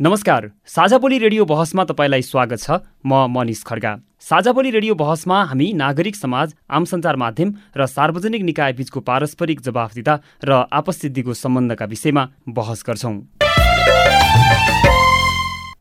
[0.00, 2.70] नमस्कार साझा बोली रेडियो बहसमा तपाईँलाई स्वागत छ।
[3.06, 8.42] म मनिष खड्गा। साझा बोली रेडियो बहसमा हामी नागरिक समाज आम सञ्चार माध्यम र सार्वजनिक
[8.42, 13.16] निकाय बीचको पारस्परिक जवाफदिता र आपसिद्धिको सम्बन्धका विषयमा बहस गर्छौँ।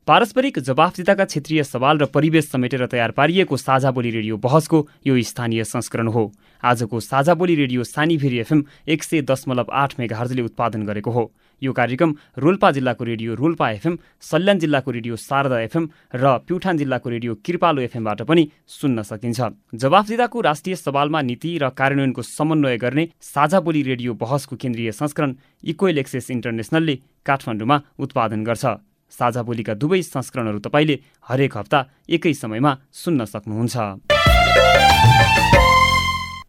[0.07, 5.63] पारस्परिक जवाफदिताका क्षेत्रीय सवाल र परिवेश समेटेर तयार पारिएको साझा बोली रेडियो बहसको यो स्थानीय
[5.65, 6.31] संस्करण हो।
[6.63, 11.71] आजको साझा बोली रेडियो सानीभिरी एफएम एक सय दशमलव आठ मेघार्जले उत्पादन गरेको हो। यो
[11.73, 17.35] कार्यक्रम रोल्पा जिल्लाको रेडियो रोल्पा एफएम सल्यान जिल्लाको रेडियो शारदा एफएम र प्युठान जिल्लाको रेडियो
[17.45, 19.39] कृपालु एफएमबाट पनि सुन्न सकिन्छ।
[19.75, 25.97] जवाफदिदाको राष्ट्रिय सवालमा नीति र कार्यान्वयनको समन्वय गर्ने साझा बोली रेडियो बहसको केन्द्रीय संस्करण इक्वेल
[25.97, 26.95] एक्सेस इन्टरनेसनलले
[27.25, 28.65] काठमाडौँमा उत्पादन गर्छ।
[29.13, 30.95] साझा बोलीका दुवै संस्करणहरू तपाईँले
[31.29, 33.75] हरेक हप्ता एकै समयमा सुन्न सक्नुहुन्छ।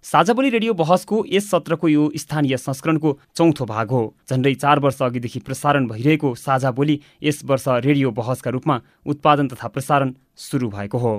[0.06, 5.40] साझाबोली रेडियो बहसको यस सत्रको यो स्थानीय संस्करणको चौथो भाग हो झन्डै चार वर्ष अघिदेखि
[5.40, 11.12] प्रसारण भइरहेको साझा बोली यस वर्ष रेडियो बहसका रूपमा उत्पादन तथा प्रसारण सुरु भएको हो।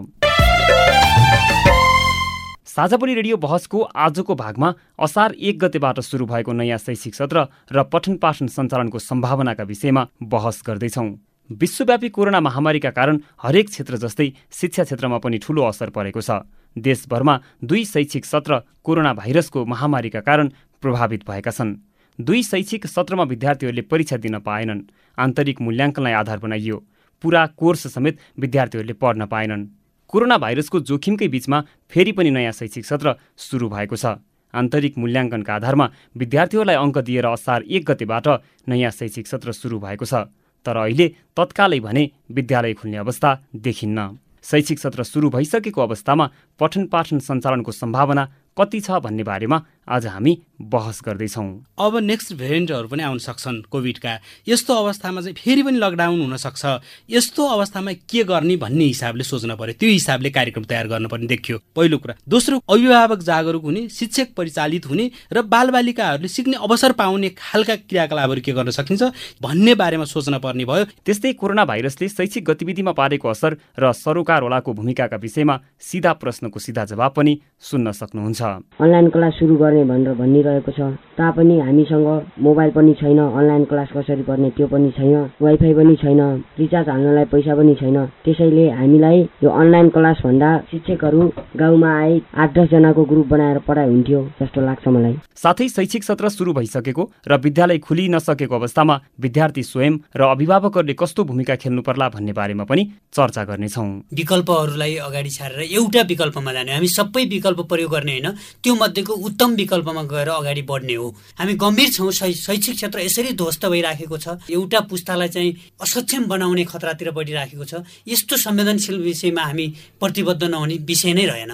[2.67, 8.15] साझाबोली रेडियो बहसको आजको भागमा असार एक गतेबाट सुरु भएको नयाँ शैक्षिक सत्र र पठन
[8.23, 11.09] पाठन सञ्चालनको सम्भावनाका विषयमा बहस गर्दैछौँ।
[11.49, 16.43] विश्वव्यापी कोरोना महामारीका कारण हरेक क्षेत्र जस्तै शिक्षा क्षेत्रमा पनि ठूलो असर परेको छ।
[16.77, 20.49] देशभरमा दुई शैक्षिक सत्र कोरोना भाइरसको महामारीका कारण
[20.81, 21.75] प्रभावित भएका छन्।
[22.19, 24.81] दुई शैक्षिक सत्रमा विद्यार्थीहरूले परीक्षा दिन पाएनन्।
[25.17, 26.77] आन्तरिक मूल्याङ्कनलाई आधार बनाइयो।
[27.21, 29.65] पुरा कोर्स समेत विद्यार्थीहरूले पढ्न पाएनन्।
[30.07, 34.21] कोरोना भाइरसको जोखिमकै बीचमा फेरि पनि नयाँ शैक्षिक सत्र सुरु भएको छ।
[34.53, 35.85] आन्तरिक मूल्याङ्कनका आधारमा
[36.17, 38.27] विद्यार्थीहरूलाई अङ्क दिएर असार एक गतेबाट
[38.69, 40.31] नयाँ शैक्षिक सत्र सुरु भएको छ।
[40.65, 47.19] तर अहिले तत्कालै भने विद्यालय खुल्ने अवस्था देखिन्न। शैक्षिक सत्र सुरु भइसकेको अवस्थामा पठन पाठन
[47.19, 48.23] सञ्चालनको सम्भावना
[48.57, 49.57] कति छ भन्ने बारेमा
[49.89, 51.47] आज हामी बहस गर्दैछौँ।
[51.79, 54.13] अब नेक्स्ट भेरिएन्टहरू पनि आउन सक्छन् कोभिडका
[54.47, 56.65] यस्तो अवस्थामा चाहिँ फेरि पनि लकडाउन हुनसक्छ
[57.09, 61.97] यस्तो अवस्थामा के गर्ने भन्ने हिसाबले सोच्न पर्यो। त्यो हिसाबले कार्यक्रम तयार गर्नुपर्ने देखियो। पहिलो
[61.97, 68.41] कुरा दोस्रो अभिभावक जागरुक हुने शिक्षक परिचालित हुने र बालबालिकाहरूले सिक्ने अवसर पाउने खालका क्रियाकलापहरू
[68.41, 69.03] के गर्न सकिन्छ
[69.39, 75.17] भन्ने बारेमा सोच्न पर्ने भयो। त्यस्तै कोरोना भाइरसले शैक्षिक गतिविधिमा पारेको असर र सरोकारवालाको भूमिकाका
[75.17, 78.41] विषयमा सिधा प्रश्नको सिधा जवाब पनि सुन्न सक्नुहुन्छ।
[78.81, 80.79] अनलाइन क्लास सुरु गर्ने भनेर भनिरहेको छ।
[81.17, 82.07] तापनि हामीसँग
[82.41, 86.21] मोबाइल पनि छैन अनलाइन क्लास कसरी गर्ने त्यो पनि छैन वाइफाई पनि छैन
[86.57, 91.21] रिचार्ज हाल्नलाई पैसा पनि छैन। त्यसैले हामीलाई यो अनलाइन क्लास भन्दा शिक्षकहरू
[91.57, 96.53] गाउँमा आए आठ दसजनाको ग्रुप बनाएर पढाइ हुन्थ्यो जस्तो लाग्छ मलाई। साथै शैक्षिक सत्र सुरु
[96.53, 102.33] भइसकेको र विद्यालय खुलि नसकेको अवस्थामा विद्यार्थी स्वयं र अभिभावकहरूले कस्तो भूमिका खेल्नु पर्ला भन्ने
[102.33, 102.83] बारेमा पनि
[103.13, 108.27] चर्चा गर्नेछौँ। विकल्पहरूलाई अगाडि छाडेर एउटा विकल्पमा जाने। हामी सबै विकल्प प्रयोग गर्ने होइन
[108.63, 111.07] त्यो मध्येको उत्तम विकल्पमा गएर अगाडि बढ्ने हो।
[111.39, 115.51] हामी गम्भीर छौँ शैक्षिक क्षेत्र यसरी ध्वस्त भइराखेको छ। एउटा पुस्तालाई चाहिँ
[115.83, 119.67] असक्षम बनाउने खतरातिर बढिराखेको छ। यस्तो संवेदनशील विषयमा हामी
[119.99, 121.51] प्रतिबद्ध नहुने विषय नै रहेन।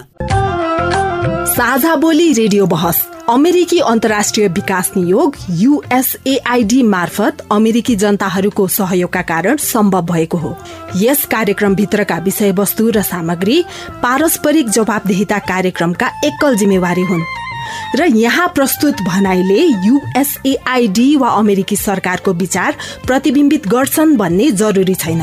[1.46, 10.02] साझा बोली रेडियो बहस अमेरिकी अन्तर्राष्ट्रिय विकास नियोग युएसएआईडी मार्फत अमेरिकी जनताहरूको सहयोगका कारण सम्भव
[10.04, 10.56] भएको हो।
[10.96, 13.62] यस कार्यक्रमभित्रका विषयवस्तु र सामग्री
[14.02, 17.24] पारस्परिक जवाबदेहिता कार्यक्रमका एकल जिम्मेवारी हुन्।
[17.96, 22.76] र यहाँ प्रस्तुत भनाइले युएसएआईडी वा अमेरिकी सरकारको विचार
[23.06, 25.22] प्रतिबिम्बित गर्छन् भन्ने जरुरी छैन।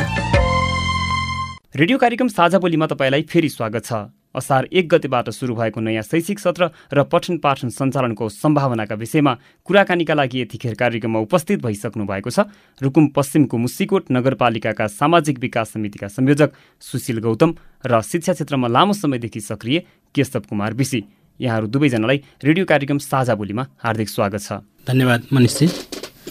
[1.76, 3.94] रेडियो कार्यक्रम साझा बोलीमा तपाईँलाई फेरि स्वागत छ।
[4.32, 9.34] असार एक गतेबाट सुरु भएको नयाँ शैक्षिक सत्र र पठन पाठन सञ्चालनको सम्भावनाका विषयमा
[9.68, 12.48] कुराकानीका लागि यतिखेर कार्यक्रममा उपस्थित भइसक्नु भएको छ।
[12.82, 16.50] रुकुम पश्चिमको मुसिकोट नगरपालिकाका सामाजिक विकास समितिका संयोजक
[16.80, 19.80] सुशील गौतम र शिक्षा क्षेत्रमा लामो समयदेखि सक्रिय
[20.16, 21.04] केशव कुमार विशी
[21.42, 25.68] यहाँहरू दुवैजनालाई रेडियो कार्यक्रम साझा बोलीमा हार्दिक स्वागत छ। धन्यवाद मनिषी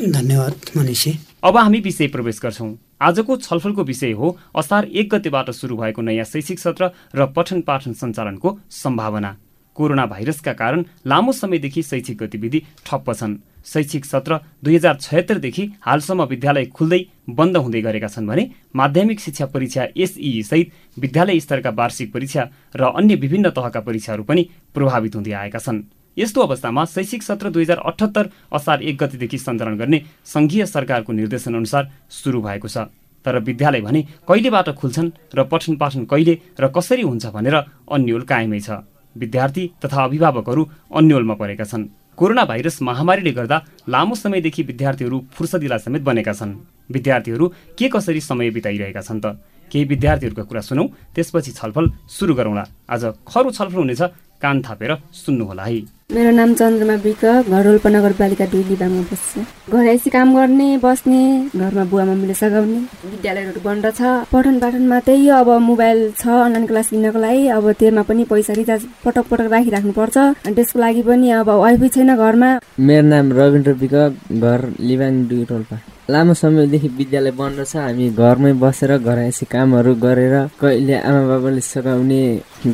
[0.08, 1.12] धन्यवाद मनिषी।
[1.42, 2.70] अब हामी विषय प्रवेश गर्छौँ।
[3.02, 7.92] आजको छलफलको विषय हो असार एक गतेबाट सुरु भएको नयाँ शैक्षिक सत्र र पठन पाठन
[7.92, 9.36] सञ्चालनको सम्भावना।
[9.76, 13.36] कोरोना भाइरसका कारण लामो समयदेखि शैक्षिक गतिविधि ठप्प छन्।
[13.66, 17.00] शैक्षिक सत्र दुई हजार छयत्तरदेखि हालसम्म विद्यालय खुल्दै
[17.30, 18.44] बन्द हुँदै गरेका छन् भने
[18.74, 22.42] माध्यमिक शिक्षा परीक्षा एसई सहित विद्यालय स्तरका वार्षिक परीक्षा
[22.76, 24.42] र अन्य विभिन्न तहका परीक्षाहरू पनि
[24.74, 25.82] प्रभावित हुँदै आएका छन्।
[26.16, 31.54] यस्तो अवस्थामा शैक्षिक सत्र दुई हजार अठहत्तर असार एक गतिदेखि सञ्चालन गर्ने सङ्घीय सरकारको निर्देशन
[31.54, 32.88] अनुसार सुरु भएको छ।
[33.26, 37.56] तर विद्यालय भने कहिलेबाट खुल्छन् र पठन पाठन कहिले र कसरी हुन्छ भनेर
[37.92, 38.80] अन्यल कायमै छ।
[39.16, 41.84] विद्यार्थी तथा अभिभावकहरू अन्यलमा परेका छन्।
[42.16, 46.54] कोरोना भाइरस महामारीले गर्दा लामो समयदेखि विद्यार्थीहरू फुर्सदिला समेत बनेका छन्।
[46.90, 47.46] विद्यार्थीहरू
[47.78, 49.26] के कसरी समय बिताइरहेका छन् त?
[49.70, 50.84] केही विद्यार्थीहरूका कुरा सुनौ
[51.14, 54.02] त्यसपछि छलफल सुरु गरौँला। आज खरो छलफल हुनेछ
[54.42, 59.40] कान थापेर सुन्नुहोला है। मेरो नाम चन्द्रमा विक घर रोल्पा नगरपालिका दुई लिबाङमा बस्छु।
[59.70, 61.20] घर आइसी काम गर्ने बस्ने
[61.54, 62.80] घरमा बुवा मम्मीले सघाउने।
[63.14, 64.00] विद्यालयहरू बन्द छ।
[64.32, 68.82] पठन पाठनमा त्यही अब मोबाइल छ अनलाइन क्लास लिनको लागि अब त्यसमा पनि पैसा रिचार्ज
[69.04, 72.50] पटक पटक राखिराख्नु पर्छ अनि त्यसको लागि पनि अब वाइफाई छैन घरमा।
[72.90, 73.94] मेरो नाम रविन्द्र विक
[74.42, 75.76] घर लिबाङ दुई रोल्पा।
[76.10, 81.62] लामो समयदेखि विद्यालय बन्द छ। हामी घरमै बसेर घर आएपछि कामहरू गरेर कहिले आमा बाबाले
[81.62, 82.22] सघाउने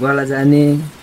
[0.03, 0.63] गला जाने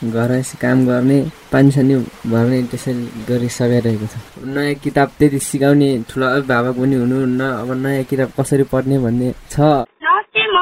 [0.09, 1.19] घर आएपछि काम गर्ने
[1.53, 1.95] पानी सानी
[2.33, 4.15] भर्ने त्यसरी गरी सघाइरहेको छ।
[4.49, 9.85] नयाँ किताब त्यति सिकाउने ठुलो अभिभावक पनि हुनुहुन्न अब नयाँ किताब कसरी पढ्ने भन्ने छ।
[10.01, 10.57] नमस्ते म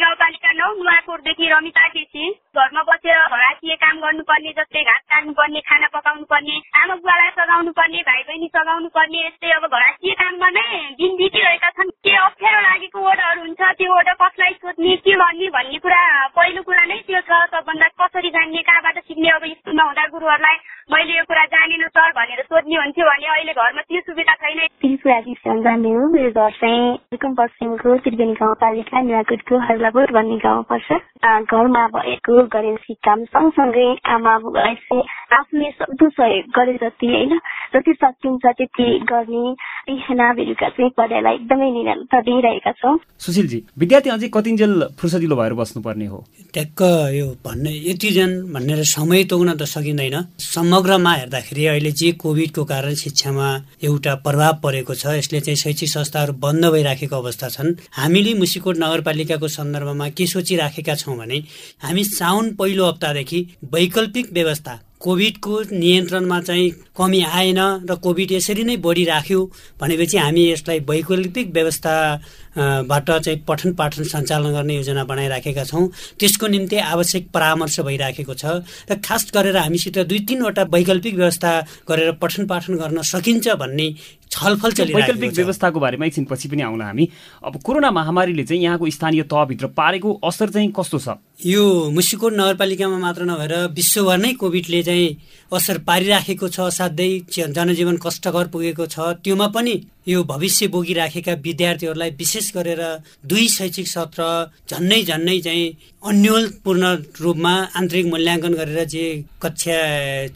[0.00, 6.24] गाउँपालिका नौ नुवाकोटदेखि रमिता केसी। घरमा बसेर घराँसिए काम गर्नुपर्ने जस्तै घाँस काट्नुपर्ने खाना पकाउनु
[6.30, 10.64] पर्ने आमा बुवालाई सघाउनु पर्ने भाइ बहिनी सघाउनु पर्ने यस्तै अब घराँसिए काममा नै
[10.98, 15.78] दिन बितिरहेका छन्। के अप्ठ्यारो लागेको वर्डहरू हुन्छ त्यो वर्ड कसलाई सोध्ने के गर्ने भन्ने
[15.84, 16.02] कुरा
[16.36, 20.56] पहिलो कुरा नै त्यो छ सबभन्दा कसरी जान्ने कहाँबाट सिक्ने अब स्कुलमा हुँदा गुरुहरूलाई
[20.90, 25.90] मैले यो कुरा जानेन सर भनेर सोध्ने हुन्थ्यो भने अहिले घरमा त्यो सुविधा छैन। जान्ने
[25.94, 32.94] हो मेरो घर चाहिँ रुकुम त्रिवेणी गाउँपालिका नुवाकोटको हर्लापुर भन्ने गाउँ पर्छ। घरमा भएको गरेपछि
[33.04, 37.38] काम सँगसँगै आमा बुवालाई चाहिँ आफूले सक्दो सहयोग गरे जति होइन?
[37.74, 39.44] जति सकिन्छ त्यति गर्ने
[40.36, 46.18] बेलुका चाहिँ पढाइलाई एकदमै निरन्तर दिइरहेका छौँ। सुशीलजी विद्यार्थी अझै कतिन्जेल फुर्सदिलो भएर बस्नुपर्ने हो?
[46.54, 46.80] ट्याक्क
[47.14, 53.48] यो भन्ने यतिजन भनेर समय तोक्न त सकिँदैन। समग्रमा हेर्दाखेरि अहिले चाहिँ कोभिडको कारण शिक्षामा
[53.82, 59.48] एउटा प्रभाव परेको छ यसले चाहिँ शैक्षिक संस्थाहरू बन्द भइराखेको अवस्था छन्। हामीले मुसिकोट नगरपालिकाको
[59.48, 61.38] सन्दर्भमा के सोचिराखेका छौँ भने
[61.82, 63.40] हामी साउन पहिलो हप्तादेखि
[63.74, 67.58] वैकल्पिक व्यवस्था कोभिडको नियन्त्रणमा चाहिँ कमी आएन
[67.88, 69.40] र कोभिड यसरी नै बढिराख्यो
[69.80, 75.88] भनेपछि हामी यसलाई वैकल्पिक व्यवस्थाबाट चाहिँ पठन पाठन सञ्चालन गर्ने योजना बनाइराखेका छौँ।
[76.20, 78.60] त्यसको निम्ति आवश्यक परामर्श भइराखेको छ
[78.90, 81.52] र खास गरेर हामीसित दुई तिनवटा वैकल्पिक व्यवस्था
[81.88, 83.88] गरेर पठन पाठन गर्न सकिन्छ भन्ने
[84.30, 87.08] छलफल वैकल्पिक व्यवस्थाको बारेमा एकछिन पछि पनि आउला हामी।
[87.44, 91.18] अब कोरोना महामारीले चाहिँ यहाँको स्थानीय तहभित्र पारेको असर चाहिँ कस्तो छ?
[91.46, 95.16] यो मुसिकोट नगरपालिकामा मात्र नभएर विश्वभर नै कोभिडले चाहिँ
[95.52, 99.74] असर पारिराखेको छ असाध्यै जनजीवन कष्टकर पुगेको छ। त्योमा पनि
[100.08, 102.82] यो भविष्य बोकिराखेका विद्यार्थीहरूलाई विशेष गरेर
[103.24, 104.22] दुई शैक्षिक सत्र
[104.70, 105.66] झन्नै झन्नै चाहिँ
[106.04, 106.84] अन्यलपूर्ण
[107.20, 109.04] रूपमा आन्तरिक मूल्याङ्कन गरेर जे
[109.42, 109.76] कक्षा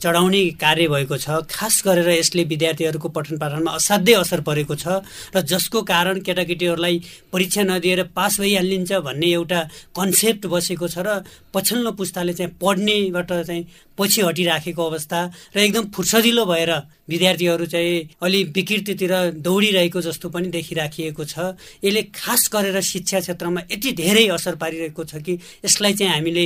[0.02, 5.04] चढाउने कार्य भएको छ खास गरेर यसले विद्यार्थीहरूको पठन पाठनमा असाध्यै असर परेको छ
[5.36, 6.96] र जसको कारण केटाकेटीहरूलाई
[7.32, 9.60] परीक्षा नदिएर पास भइहालिन्छ भन्ने एउटा
[9.92, 11.20] कन्सेप्ट बसेको छ र
[11.52, 13.64] पछिल्लो पुस्ताले चाहिँ पढ्नेबाट चाहिँ
[13.98, 15.20] पछि हटिराखेको अवस्था
[15.54, 16.72] र एकदम फुर्सदिलो भएर
[17.04, 19.12] विद्यार्थीहरू चाहिँ अलि विकृतितिर
[19.44, 21.52] दौडिरहेको जस्तो पनि देखिराखिएको छ।
[21.84, 25.32] यसले खास गरेर शिक्षा क्षेत्रमा यति धेरै असर पारिरहेको छ कि
[25.64, 26.44] यसलाई चाहिँ हामीले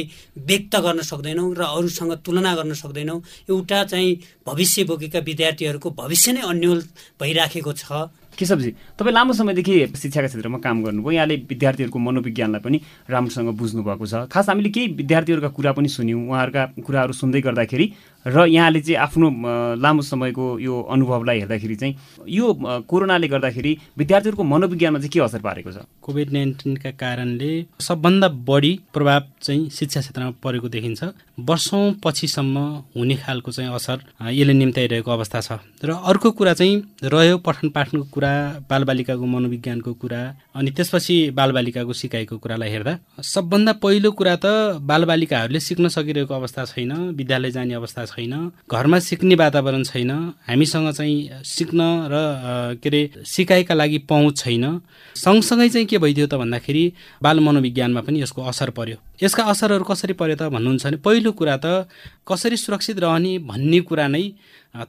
[0.51, 4.11] व्यक्त गर्न सक्दैनौँ र अरूसँग तुलना गर्न सक्दैनौँ। एउटा चाहिँ
[4.49, 6.81] भविष्य बोकेका विद्यार्थीहरूको भविष्य नै अन्यल
[7.21, 12.79] भइराखेको छ। केशवजी तपाईँ लामो समयदेखि शिक्षाका क्षेत्रमा काम गर्नुभयो। यहाँले विद्यार्थीहरूको मनोविज्ञानलाई पनि
[13.11, 17.87] राम्रोसँग बुझ्नु भएको छ। खास हामीले केही विद्यार्थीहरूका कुरा पनि सुन्यौँ। उहाँहरूका कुराहरू सुन्दै गर्दाखेरि
[18.27, 19.27] र यहाँले चाहिँ आफ्नो
[19.79, 21.95] लामो समयको यो अनुभवलाई हेर्दाखेरि चाहिँ
[22.29, 22.47] यो
[22.85, 25.79] कोरोनाले गर्दाखेरि विद्यार्थीहरूको मनोविज्ञानमा चाहिँ के असर पारेको छ?
[26.03, 31.01] कोभिड नाइन्टिनका कारणले सबभन्दा बढी प्रभाव चाहिँ शिक्षा क्षेत्रमा परेको देखिन्छ।
[31.41, 32.57] वर्षौँ पछिसम्म
[32.97, 33.99] हुने खालको चाहिँ असर
[34.31, 35.51] यसले निम्ताइरहेको अवस्था छ।
[35.85, 38.28] र अर्को कुरा चाहिँ रह्यो पठन पाठनको कुरा
[38.71, 40.21] बालबालिकाको मनोविज्ञानको कुरा
[40.55, 42.95] अनि त्यसपछि बालबालिकाको सिकाइको कुरालाई हेर्दा
[43.25, 44.47] सबभन्दा पहिलो कुरा त
[44.91, 48.35] बालबालिकाहरूले सिक्न सकिरहेको अवस्था छैन विद्यालय जाने अवस्था छैन
[48.71, 50.11] घरमा सिक्ने वातावरण छैन
[50.49, 51.81] हामीसँग चाहिँ सिक्न
[52.13, 52.17] र
[52.83, 54.65] के अरे सिकाइका लागि पहुँच छैन।
[55.17, 56.85] सँगसँगै चाहिँ के भइदियो त भन्दाखेरि
[57.23, 61.57] बाल मनोविज्ञानमा पनि यसको असर पर्यो। यसका असरहरू कसरी पर्यो त भन्नुहुन्छ भने पहिलो कुरा
[61.59, 61.67] त
[62.29, 64.25] कसरी सुरक्षित रहने भन्ने कुरा नै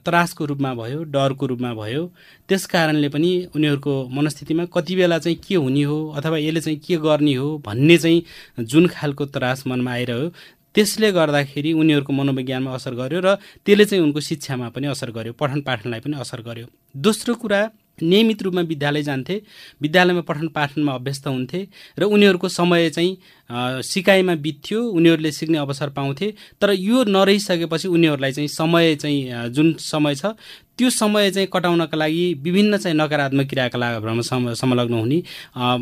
[0.06, 2.02] त्रासको रूपमा भयो डरको रूपमा भयो।
[2.48, 6.96] त्यस कारणले पनि उनीहरूको मनस्थितिमा कति बेला चाहिँ के हुने हो अथवा यसले चाहिँ के
[7.02, 10.28] गर्ने हो भन्ने चाहिँ जुन खालको त्रास मनमा आइरह्यो
[10.74, 13.34] त्यसले गर्दाखेरि उनीहरूको मनोविज्ञानमा असर गर्यो र
[13.66, 17.60] त्यसले चाहिँ उनको शिक्षामा पनि असर गर्यो पठन पाठनलाई पनि असर गर्यो। दोस्रो कुरा
[18.02, 19.34] नियमित रूपमा विद्यालय जान्थे।
[19.82, 21.60] विद्यालयमा पठन पाठनमा अभ्यस्त हुन्थे
[21.98, 23.16] र उनीहरूको समय चाहिँ
[23.50, 30.14] सिकाइमा बित्थ्यो उनीहरूले सिक्ने अवसर पाउँथे। तर यो नरहिसकेपछि उनीहरूलाई चाहिँ समय चाहिँ जुन समय
[30.14, 30.34] छ
[30.78, 35.18] त्यो समय चाहिँ कटाउनका लागि विभिन्न चाहिँ नकारात्मक क्रियाकलापहरूमा संलग्न हुने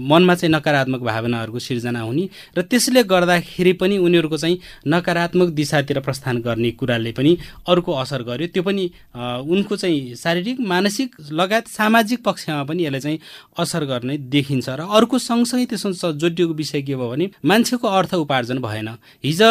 [0.03, 4.59] मनमा चाहिँ नकारात्मक भावनाहरूको सिर्जना हुने र त्यसले गर्दाखेरि पनि उनीहरूको चाहिँ
[4.89, 7.37] नकारात्मक दिशातिर प्रस्थान गर्ने कुराले पनि
[7.69, 8.91] अर्को असर गर्यो। त्यो पनि
[9.47, 13.19] उनको चाहिँ शारीरिक मानसिक लगायत सामाजिक पक्षमा पनि यसले चाहिँ
[13.59, 18.59] असर गर्ने देखिन्छ र अर्को सँगसँगै त्यसमा जोडिएको विषय के भयो भने मान्छेको अर्थ उपार्जन
[18.63, 18.89] भएन।
[19.25, 19.51] हिजो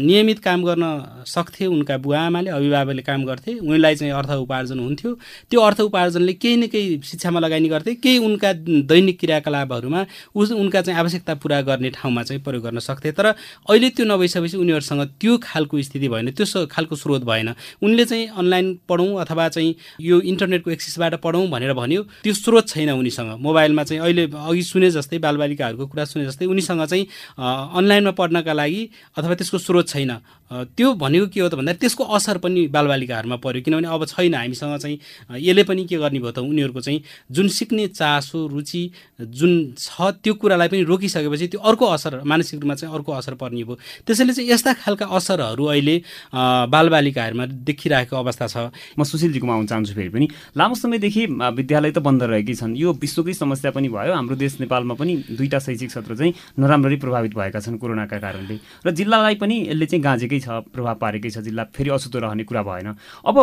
[0.00, 0.84] नियमित काम गर्न
[1.28, 5.12] सक्थे उनका बुवा आमाले अभिभावकले काम गर्थे उनीलाई चाहिँ अर्थ उपार्जन हुन्थ्यो।
[5.50, 8.52] त्यो अर्थ उपार्जनले केही न केही शिक्षामा लगानी गर्थे केही उनका
[8.88, 13.90] दैनिक क्रियाकलापहरूमा उस उनका चाहिँ आवश्यकता पुरा गर्ने ठाउँमा चाहिँ प्रयोग गर्न सक्थे। तर अहिले
[13.92, 17.52] त्यो नभइसकेपछि उनीहरूसँग त्यो खालको स्थिति भएन त्यो खालको स्रोत भएन।
[17.84, 22.90] उनले चाहिँ अनलाइन पढौँ अथवा चाहिँ यो इन्टरनेटको एक्सेसबाट पढौँ भनेर भन्यो त्यो स्रोत छैन
[22.96, 28.52] उनीसँग। मोबाइलमा चाहिँ अहिले अघि सुने जस्तै बालबालिकाहरूको कुरा सुने जस्तै उनीसँग चाहिँ अनलाइनमा पढ्नका
[28.52, 28.82] लागि
[29.18, 30.12] अथवा त्यसको स्रोत छैन।
[30.50, 34.78] त्यो भनेको के हो त भन्दा त्यसको असर पनि बालबालिकाहरूमा पऱ्यो किनभने अब छैन हामीसँग
[34.78, 34.98] चाहिँ
[35.42, 37.02] यसले पनि के गर्ने भयो त उनीहरूको चाहिँ
[37.34, 38.82] जुन सिक्ने चासो रुचि
[39.20, 43.64] जुन छ त्यो कुरालाई पनि रोकिसकेपछि त्यो अर्को असर मानसिक रूपमा चाहिँ अर्को असर पर्ने
[43.64, 45.96] भयो। त्यसैले चाहिँ यस्ता खालका असरहरू अहिले
[46.32, 48.56] बालबालिकाहरूमा देखिरहेको अवस्था छ।
[48.94, 51.26] म सुशीलजीकोमा आउन चाहन्छु फेरि पनि। लामो समयदेखि
[51.58, 55.58] विद्यालय त बन्द रहेकै छन्। यो विश्वकै समस्या पनि भयो। हाम्रो देश नेपालमा पनि दुईवटा
[55.58, 60.35] शैक्षिक सत्र चाहिँ नराम्ररी प्रभावित भएका छन् कोरोनाका कारणले। र जिल्लालाई पनि यसले चाहिँ गाँजेकै
[60.36, 62.88] पारेकै छ प्रभाव पारेकै छ जिल्ला फेरि अछुतो रहने कुरा भएन।
[63.24, 63.36] अब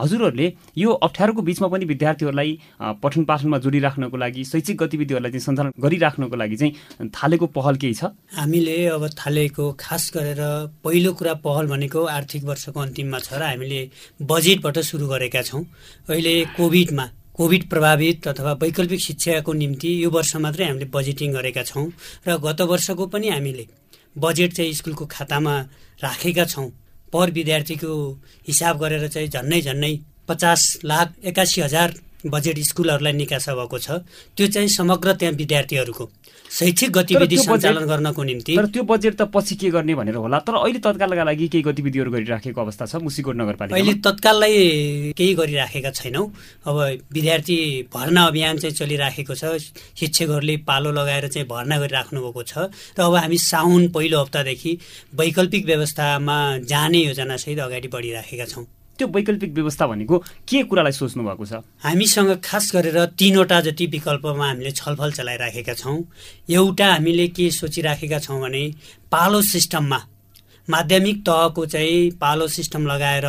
[0.00, 0.46] हजुरहरूले
[0.76, 2.58] यो अप्ठ्यारोको बिचमा पनि विद्यार्थीहरूलाई
[3.02, 8.04] पठन पाठनमा जोडिराख्नको लागि शैक्षिक गतिविधिहरूलाई चाहिँ सञ्चालन गरिराख्नको लागि चाहिँ थालेको पहल केही छ?
[8.36, 10.40] हामीले अब थालेको खास गरेर
[10.84, 13.80] पहिलो कुरा पहल भनेको आर्थिक वर्षको अन्तिममा छ र हामीले
[14.22, 15.64] बजेटबाट सुरु गरेका छौँ।
[16.10, 21.86] अहिले कोभिडमा कोभिड प्रभावित अथवा वैकल्पिक शिक्षाको निम्ति यो वर्ष मात्रै हामीले बजेटिङ गरेका छौँ
[22.28, 23.66] र गत वर्षको पनि हामीले
[24.14, 25.54] बजेट चाहिँ स्कुलको खातामा
[26.02, 26.68] राखेका छौँ।
[27.12, 27.90] पर विद्यार्थीको
[28.48, 29.92] हिसाब गरेर चाहिँ झन्नै झन्नै
[30.28, 31.94] पचास लाख एकासी हजार
[32.26, 33.90] बजेट स्कुलहरूलाई निकासा भएको छ।
[34.36, 36.04] त्यो चाहिँ समग्र त्यहाँ विद्यार्थीहरूको
[36.54, 40.38] शैक्षिक गतिविधि सञ्चालन गर्नको निम्ति तर त्यो बजेट त पछि के गर्ने भनेर होला?
[40.46, 44.54] तर अहिले तत्कालका लागि केही गतिविधिहरू गरिराखेको अवस्था छ मुसिकोट नगरपालिका अहिले तत्काललाई
[45.18, 46.26] केही गरिराखेका छैनौँ।
[46.62, 46.76] अब
[47.10, 47.58] विद्यार्थी
[47.90, 49.58] भर्ना अभियान चाहिँ चलिराखेको छ।
[49.98, 54.78] शिक्षकहरूले पालो लगाएर चाहिँ भर्ना गरिराख्नु भएको छ। र अब हामी साउन पहिलो हप्तादेखि
[55.18, 56.38] वैकल्पिक व्यवस्थामा
[56.70, 58.64] जाने योजनासहित अगाडि बढिराखेका छौँ।
[58.98, 61.52] त्यो वैकल्पिक व्यवस्था भनेको के कुरालाई सोच्नु भएको छ?
[61.82, 65.98] हामीसँग खास गरेर तिनवटा जति विकल्पमा हामीले छलफल चलाइराखेका छौँ
[66.50, 68.64] एउटा हामीले के सोचिराखेका छौँ भने
[69.10, 70.00] पालो सिस्टममा
[70.68, 73.26] माध्यमिक तहको चाहिँ पालो सिस्टम लगाएर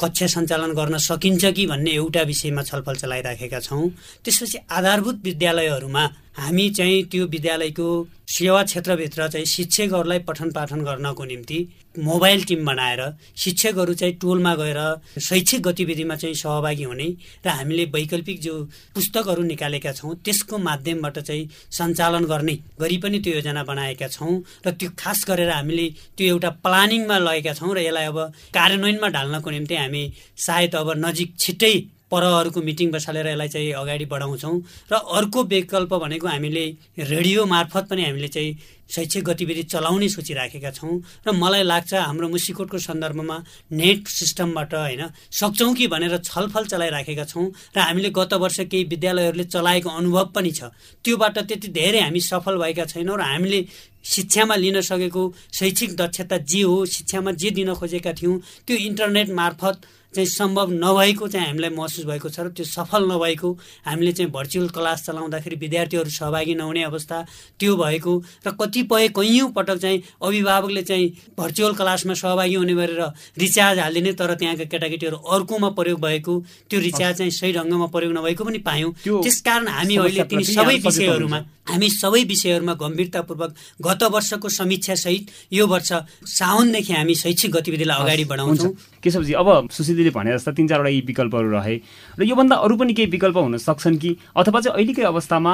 [0.00, 3.88] कक्षा सञ्चालन गर्न सकिन्छ कि भन्ने एउटा विषयमा छलफल चलाइराखेका छौँ।
[4.24, 6.04] त्यसपछि आधारभूत विद्यालयहरूमा
[6.38, 7.86] हामी चाहिँ त्यो विद्यालयको
[8.34, 11.58] सेवा क्षेत्रभित्र चाहिँ शिक्षकहरूलाई पठन पाठन गर्नको निम्ति
[11.98, 13.02] मोबाइल टिम बनाएर
[13.36, 14.78] शिक्षकहरू चाहिँ टोलमा गएर
[15.20, 17.06] शैक्षिक गतिविधिमा चाहिँ सहभागी हुने
[17.46, 18.54] र हामीले वैकल्पिक जो
[18.94, 24.34] पुस्तकहरू निकालेका छौँ त्यसको माध्यमबाट चाहिँ सञ्चालन गर्ने गरी पनि त्यो योजना बनाएका छौँ
[24.66, 25.88] र त्यो खास गरेर हामीले
[26.18, 28.18] त्यो एउटा प्लानिङमा लगेका छौँ र यसलाई अब
[28.54, 30.04] कार्यान्वयनमा ढाल्नको निम्ति हामी
[30.40, 31.74] सायद अब नजिक छिट्टै
[32.14, 34.56] परहरूको मिटिङ बसालेर यसलाई चाहिँ अगाडि बढाउँछौँ।
[34.86, 36.64] र अर्को विकल्प भनेको हामीले
[37.10, 38.54] रेडियो मार्फत पनि हामीले चाहिँ
[38.84, 40.94] शैक्षिक गतिविधि चलाउने सोचिराखेका छौँ।
[41.26, 43.36] र मलाई लाग्छ हाम्रो मुसिकोटको सन्दर्भमा
[43.72, 45.02] नेट सिस्टमबाट होइन
[45.32, 50.52] सक्छौँ कि भनेर छलफल चलाइराखेका छौँ र हामीले गत वर्ष केही विद्यालयहरूले चलाएको अनुभव पनि
[50.52, 50.70] छ।
[51.04, 53.64] त्योबाट त्यति धेरै हामी सफल भएका छैनौँ र हामीले
[54.04, 59.80] शिक्षामा लिन सकेको शैक्षिक दक्षता जे हो शिक्षामा जे दिन खोजेका थियौँ त्यो इन्टरनेट मार्फत
[60.14, 63.50] चाहिँ सम्भव नभएको चाहिँ हामीलाई महसुस भएको छ र त्यो सफल नभएको
[63.86, 67.18] हामीले चाहिँ भर्चुअल क्लास चलाउँदाखेरि विद्यार्थीहरू सहभागी नहुने अवस्था
[67.60, 68.12] त्यो भएको
[68.46, 73.02] र कतिपय कैयौँ पटक चाहिँ अभिभावकले चाहिँ भर्चुअल क्लासमा सहभागी हुने गरेर
[73.38, 76.34] रिचार्ज हालिदिने तर त्यहाँका केटाकेटीहरू अर्कोमा प्रयोग भएको
[76.70, 81.38] त्यो रिचार्ज चाहिँ सही ढङ्गमा प्रयोग नभएको पनि पायौँ। त्यसकारण हामी अहिले तिनी सबै विषयहरूमा
[81.64, 83.50] हामी सबै विषयहरूमा गम्भीरतापूर्वक
[83.82, 85.92] गत वर्षको समीक्षा सहित यो वर्ष
[86.30, 89.68] साउनदेखि हामी शैक्षिक गतिविधिलाई अगाडि बढाउँछौँ। केशवजी अब
[90.04, 91.76] सुशीलजीले भने जस्ता तिन चारवटा यी विकल्पहरू रहे।
[92.18, 94.10] र योभन्दा अरू पनि केही विकल्प हुन सक्छन् कि?
[94.36, 95.52] अथवा चाहिँ अहिलेकै अवस्थामा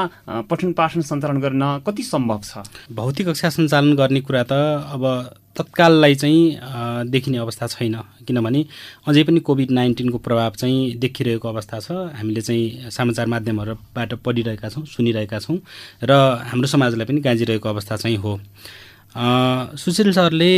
[0.51, 2.67] पठन पाठन सञ्चालन गर्न कति सम्भव छ?
[2.91, 4.53] भौतिक कक्षा सञ्चालन गर्ने कुरा त
[4.91, 5.05] अब
[5.51, 7.95] तत्काललाई चाहिँ देखिने अवस्था छैन।
[8.27, 8.61] किनभने
[9.07, 14.85] अझै पनि कोभिड नाइन्टिनको प्रभाव चाहिँ देखिरहेको अवस्था छ। हामीले चाहिँ समाचार माध्यमहरूबाट पढिरहेका छौँ
[14.87, 15.59] सुनिरहेका छौँ।
[16.03, 16.13] र
[16.51, 18.39] हाम्रो समाजलाई पनि गाँजिरहेको अवस्था चाहिँ हो।
[19.15, 20.53] सुशील सरले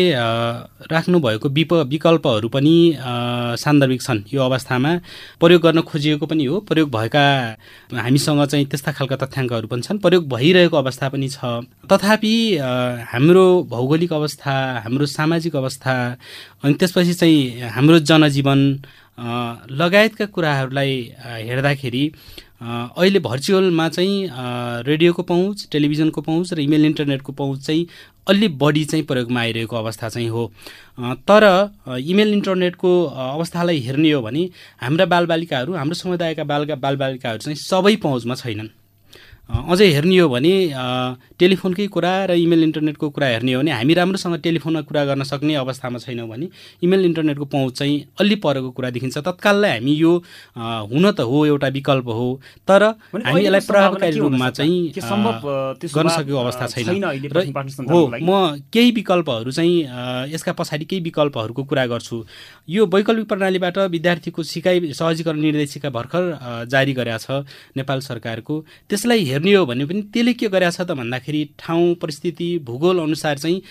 [0.92, 2.74] राख्नुभएको विप विकल्पहरू पनि
[3.64, 4.92] सान्दर्भिक छन् यो अवस्थामा।
[5.40, 7.24] प्रयोग गर्न खोजिएको पनि हो। प्रयोग भएका
[7.96, 12.34] हामीसँग चाहिँ त्यस्ता खालका तथ्याङ्कहरू पनि छन्। प्रयोग भइरहेको अवस्था पनि छ। तथापि
[13.12, 14.52] हाम्रो भौगोलिक अवस्था
[14.84, 15.94] हाम्रो सामाजिक अवस्था
[16.64, 18.60] अनि त्यसपछि चाहिँ हाम्रो जनजीवन
[19.80, 20.92] लगायतका कुराहरूलाई
[21.48, 22.04] हेर्दाखेरि
[22.62, 24.28] अहिले भर्चुअलमा चाहिँ
[24.86, 27.86] रेडियोको पहुँच टेलिभिजनको पहुँच र इमेल इन्टरनेटको पहुँच चाहिँ
[28.26, 30.46] अलि बढी चाहिँ प्रयोगमा आइरहेको अवस्था चाहिँ हो।
[31.30, 31.44] तर
[32.00, 34.48] इमेल इन्टरनेटको अवस्थालाई हेर्ने हो भने
[34.82, 38.68] हाम्रा बालबालिकाहरू हाम्रो समुदायका बाल बालबालिकाहरू चाहिँ सबै पहुँचमा छैनन्।
[39.52, 40.52] अझै हेर्ने हो भने
[41.38, 45.54] टेलिफोनकै कुरा र इमेल इन्टरनेटको कुरा हेर्ने हो भने हामी राम्रोसँग टेलिफोनमा कुरा गर्न सक्ने
[45.60, 46.48] अवस्थामा छैनौँ भने
[46.82, 50.12] इमेल इन्टरनेटको पहुँच चाहिँ अलि परेको कुरा देखिन्छ। तत्काललाई हामी यो
[50.88, 52.28] हुन त हो एउटा विकल्प हो
[52.68, 57.44] तर हामी यसलाई प्रभावकारी रूपमा चाहिँ गर्न सकेको अवस्था छैन। र
[57.92, 62.24] हो म केही विकल्पहरू चाहिँ यसका पछाडि केही विकल्पहरूको कुरा गर्छु।
[62.70, 66.24] यो वैकल्पिक प्रणालीबाट विद्यार्थीको सिकाइ सहजीकरण निर्देशिका भर्खर
[66.72, 67.44] जारी गरेका छ
[67.76, 68.54] नेपाल सरकारको।
[68.88, 73.62] त्यसलाई हेर्ने हो भने पनि त्यसले के गरेछ त भन्दाखेरि ठाउँ परिस्थिति भूगोल अनुसार चाहिँ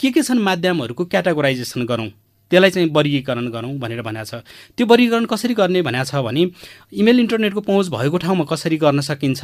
[0.00, 2.10] के के छन् माध्यमहरूको क्याटागोराइजेसन गरौँ?
[2.50, 4.42] त्यसलाई चाहिँ वर्गीकरण गरौँ भनेर भनेको छ।
[4.76, 6.42] त्यो वर्गीकरण कसरी गर्ने भनेको छ भने
[6.94, 9.42] इमेल इन्टरनेटको पहुँच भएको ठाउँमा कसरी गर्न सकिन्छ?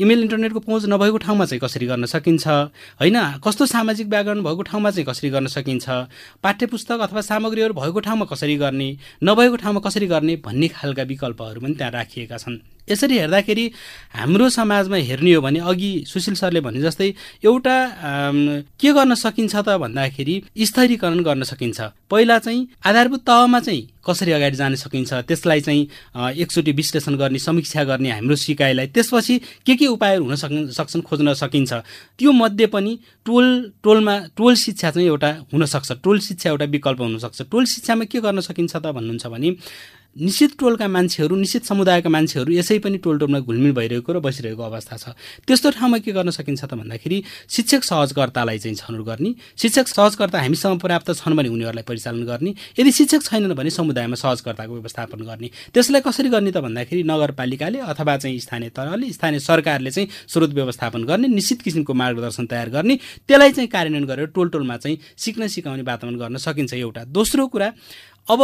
[0.00, 2.46] इमेल इन्टरनेटको पहुँच नभएको ठाउँमा चाहिँ कसरी गर्न सकिन्छ?
[3.00, 5.86] होइन कस्तो सामाजिक व्याकरण भएको ठाउँमा चाहिँ कसरी गर्न सकिन्छ?
[6.42, 8.88] पाठ्य पुस्तक अथवा सामग्रीहरू भएको ठाउँमा कसरी गर्ने?
[9.22, 12.58] नभएको ठाउँमा कसरी गर्ने भन्ने खालका विकल्पहरू पनि त्यहाँ राखिएका छन्।
[12.90, 13.64] यसरी हेर्दाखेरि
[14.14, 17.08] हाम्रो समाजमा हेर्ने हो भने अघि सुशील सरले भने जस्तै
[17.46, 17.76] एउटा
[18.74, 20.34] के गर्न सकिन्छ त भन्दाखेरि
[20.66, 21.80] स्तरीकरण गर्न सकिन्छ।
[22.10, 25.12] पहिला चाहिँ आधारभूत तहमा चाहिँ कसरी अगाडि जान सकिन्छ?
[25.28, 25.82] त्यसलाई चाहिँ
[26.40, 31.34] एकचोटि विश्लेषण गर्ने समीक्षा गर्ने हाम्रो सिकाइलाई त्यसपछि के के उपायहरू हुन सक् सक्छन् खोज्न
[31.34, 31.72] सकिन्छ?
[32.18, 33.46] त्यो मध्ये पनि टोल
[33.82, 38.40] टोलमा टोल शिक्षा चाहिँ एउटा हुनसक्छ। टोल शिक्षा एउटा विकल्प हुनसक्छ। टोल शिक्षामा के गर्न
[38.40, 39.50] सकिन्छ त भन्नुहुन्छ भने
[40.16, 44.96] निश्चित टोलका मान्छेहरू निश्चित समुदायका मान्छेहरू यसै पनि टोल टोलमा घुलमिल भइरहेको र बसिरहेको अवस्था
[44.96, 45.16] छ।
[45.48, 50.80] त्यस्तो ठाउँमा के गर्न सकिन्छ त भन्दाखेरि शिक्षक सहजकर्तालाई चाहिँ छनौट गर्ने शिक्षक सहजकर्ता हामीसँग
[50.84, 56.00] पर्याप्त छन् भने उनीहरूलाई परिचालन गर्ने यदि शिक्षक छैनन् भने समुदायमा सहजकर्ताको व्यवस्थापन गर्ने। त्यसलाई
[56.04, 61.28] कसरी गर्ने त भन्दाखेरि नगरपालिकाले अथवा चाहिँ स्थानीय तहले स्थानीय सरकारले चाहिँ स्रोत व्यवस्थापन गर्ने
[61.32, 66.20] निश्चित किसिमको मार्गदर्शन तयार गर्ने त्यसलाई चाहिँ कार्यान्वयन गरेर टोल टोलमा चाहिँ सिक्न सिकाउने वातावरण
[66.20, 67.72] गर्न सकिन्छ एउटा। दोस्रो कुरा
[68.28, 68.40] अब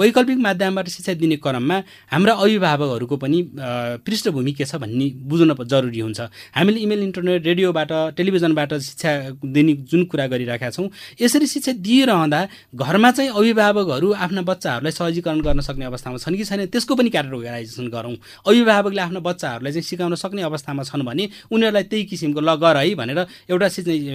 [0.00, 1.76] वैकल्पिक माध्यमबाट शिक्षा दिने क्रममा
[2.12, 3.38] हाम्रा अभिभावकहरूको पनि
[4.06, 6.20] पृष्ठभूमि के छ भन्ने बुझ्न जरुरी हुन्छ।
[6.54, 9.12] हामीले इमेल इन्टरनेट रेडियोबाट टेलिभिजनबाट शिक्षा
[9.44, 10.88] दिने जुन कुरा गरिरहेका छौँ
[11.20, 12.40] यसरी शिक्षा दिइरहँदा
[12.76, 17.88] घरमा चाहिँ अभिभावकहरू आफ्ना बच्चाहरूलाई सहजीकरण गर्न सक्ने अवस्थामा छन् कि छैन त्यसको पनि क्याटेगोराइजेसन
[17.90, 18.14] गरौँ।
[18.46, 23.26] अभिभावकले आफ्ना बच्चाहरूलाई चाहिँ सिकाउन सक्ने अवस्थामा छन् भने उनीहरूलाई त्यही किसिमको ल है भनेर
[23.50, 23.68] एउटा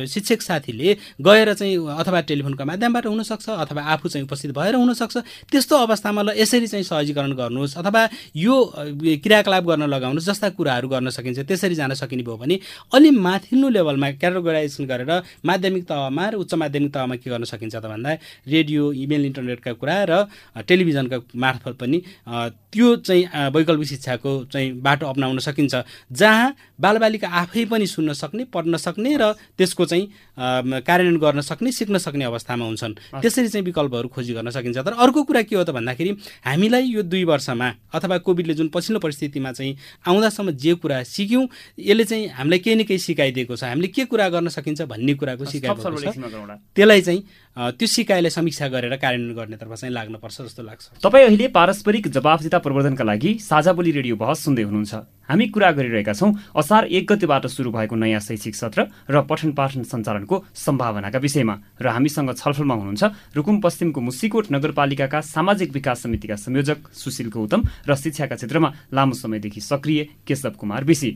[0.07, 5.17] शिक्षक साथीले गएर चाहिँ अथवा टेलिफोनको माध्यमबाट हुनसक्छ अथवा आफू चाहिँ उपस्थित भएर भएर हुनसक्छ।
[5.49, 8.01] त्यस्तो अवस्थामा ल यसरी चाहिँ सहजीकरण गर्नुहोस् अथवा
[8.37, 8.55] यो
[9.25, 12.59] क्रियाकलाप गर्न लगाउनुहोस् जस्ता कुराहरू गर्न सकिन्छ त्यसरी जान सकिने भयो भने
[12.93, 17.85] अलि माथिल्लो लेभलमा क्याटेगोराइजेसन गरेर माध्यमिक तहमा र उच्च माध्यमिक तहमा के गर्न सकिन्छ त
[17.89, 18.11] भन्दा
[18.45, 20.13] रेडियो इमेल इन्टरनेटका कुरा र
[20.61, 21.97] टेलिभिजनका मार्फत पनि
[22.69, 25.73] त्यो चाहिँ वैकल्पिक शिक्षाको चाहिँ बाटो अप्नाउन सकिन्छ
[26.11, 30.05] जहाँ बालबालिका आफै पनि सुन्न सक्ने पढ्न सक्ने र त्यसको चाहिँ
[30.85, 35.23] कार्यान्वयन गर्न सक्ने सिक्न सक्ने अवस्थामा हुन्छन्। त्यसरी चाहिँ विकल्पहरू खोजी गर्न सकिन्छ। तर अर्को
[35.23, 36.11] कुरा के हो त भन्दाखेरि
[36.45, 39.75] हामीलाई यो दुई वर्षमा अथवा कोभिडले जुन पछिल्लो परिस्थितिमा चाहिँ
[40.07, 41.47] आउँदासम्म जे कुरा सिक्यौँ
[41.79, 45.45] यसले चाहिँ हामीलाई केही न केही सिकाइदिएको छ। हामीले के कुरा गर्न सकिन्छ भन्ने कुराको
[45.45, 45.63] छ।
[46.75, 47.23] त्यसलाई चाहिँ
[47.57, 53.03] त्यो सिकाइलाई समीक्षा गरेर कार्यान्वयन गर्नेतर्फ चाहिँ लाग्नुपर्छ जस्तो लाग्छ। तपाईँ अहिले पारस्परिक जवाफदिता प्रवर्धनका
[53.03, 54.93] लागि साझा बोली रेडियो बहस सुन्दै हुनुहुन्छ।
[55.27, 59.83] हामी कुरा गरिरहेका छौँ असार एक गतिबाट सुरु भएको नयाँ शैक्षिक सत्र र पठन पाठन
[59.83, 63.03] सञ्चालनको सम्भावनाका विषयमा र हामीसँग छलफलमा हुनुहुन्छ
[63.35, 69.61] रुकुम पश्चिमको मुसिकोट नगरपालिकाका सामाजिक विकास समितिका संयोजक सुशील गौतम र शिक्षाका क्षेत्रमा लामो समयदेखि
[69.61, 71.11] सक्रिय केशव कुमार विशी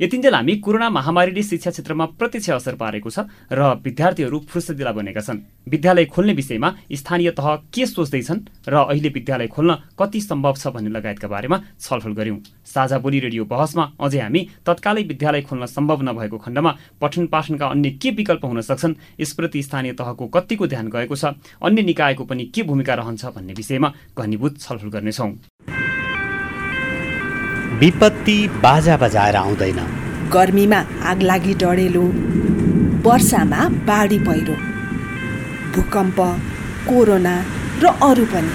[0.00, 5.38] यतिन्जेल हामी कोरोना महामारीले शिक्षा क्षेत्रमा प्रत्यक्ष असर पारेको छ र विद्यार्थीहरू फुर्सदिला बनेका छन्।
[5.68, 10.90] विद्यालय खोल्ने विषयमा स्थानीय तह के सोच्दैछन् र अहिले विद्यालय खोल्न कति सम्भव छ भन्ने
[10.90, 16.38] लगायतका बारेमा छलफल गर्यौं। साझा बोली रेडियो बहसमा अझै हामी तत्कालै विद्यालय खोल्न सम्भव नभएको
[16.38, 21.34] खण्डमा पठन पाठनका अन्य के विकल्प हुन सक्छन् यसप्रति स्थानीय तहको कतिको ध्यान गएको छ
[21.62, 25.32] अन्य निकायको पनि के भूमिका रहन्छ भन्ने विषयमा घनीभूत छलफल गर्नेछौँ।
[27.74, 29.78] विपत्ति बाजा बजाएर आउँदैन।
[30.32, 30.78] गर्मीमा
[31.10, 32.02] आगलागी डढेलो
[33.02, 34.54] वर्षामा बाढी पहिरो
[35.74, 36.18] भूकम्प
[36.88, 37.34] कोरोना
[37.82, 38.52] र अरू पनि।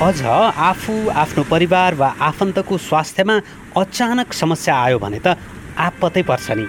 [0.00, 3.36] अझ आफू आफ्नो परिवार वा आफन्तको स्वास्थ्यमा
[3.76, 5.34] अचानक समस्या आयो भने त
[5.78, 6.66] आपतै पर्छ नि।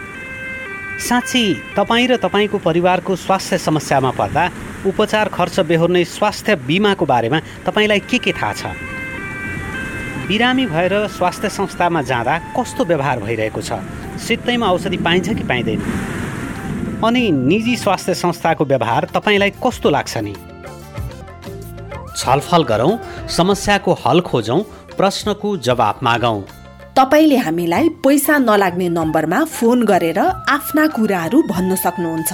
[1.06, 1.44] साँच्ची
[1.78, 4.50] तपाईँ र तपाईँको परिवारको स्वास्थ्य समस्यामा पर्दा
[4.86, 8.74] उपचार खर्च बेहोर्ने स्वास्थ्य बिमाको बारेमा तपाईँलाई के के थाहा छ?
[10.28, 13.74] बिरामी भएर स्वास्थ्य संस्थामा जाँदा कस्तो व्यवहार भइरहेको छ?
[14.18, 15.82] सित्तैमा औषधि पाइन्छ कि पाइँदैन?
[17.06, 20.34] अनि निजी स्वास्थ्य संस्थाको व्यवहार तपाईँलाई कस्तो लाग्छ नि?
[22.18, 22.98] छलफल गरौँ
[23.30, 24.62] समस्याको हल खोजौँ
[24.98, 26.42] प्रश्नको जवाफ मागौँ।
[26.98, 32.34] तपाईँले हामीलाई पैसा नलाग्ने नम्बरमा फोन गरेर आफ्ना कुराहरू भन्न सक्नुहुन्छ।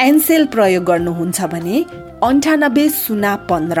[0.00, 1.84] एनसेल प्रयोग गर्नुहुन्छ भने
[2.24, 3.80] अन्ठानब्बे शून्य पन्ध्र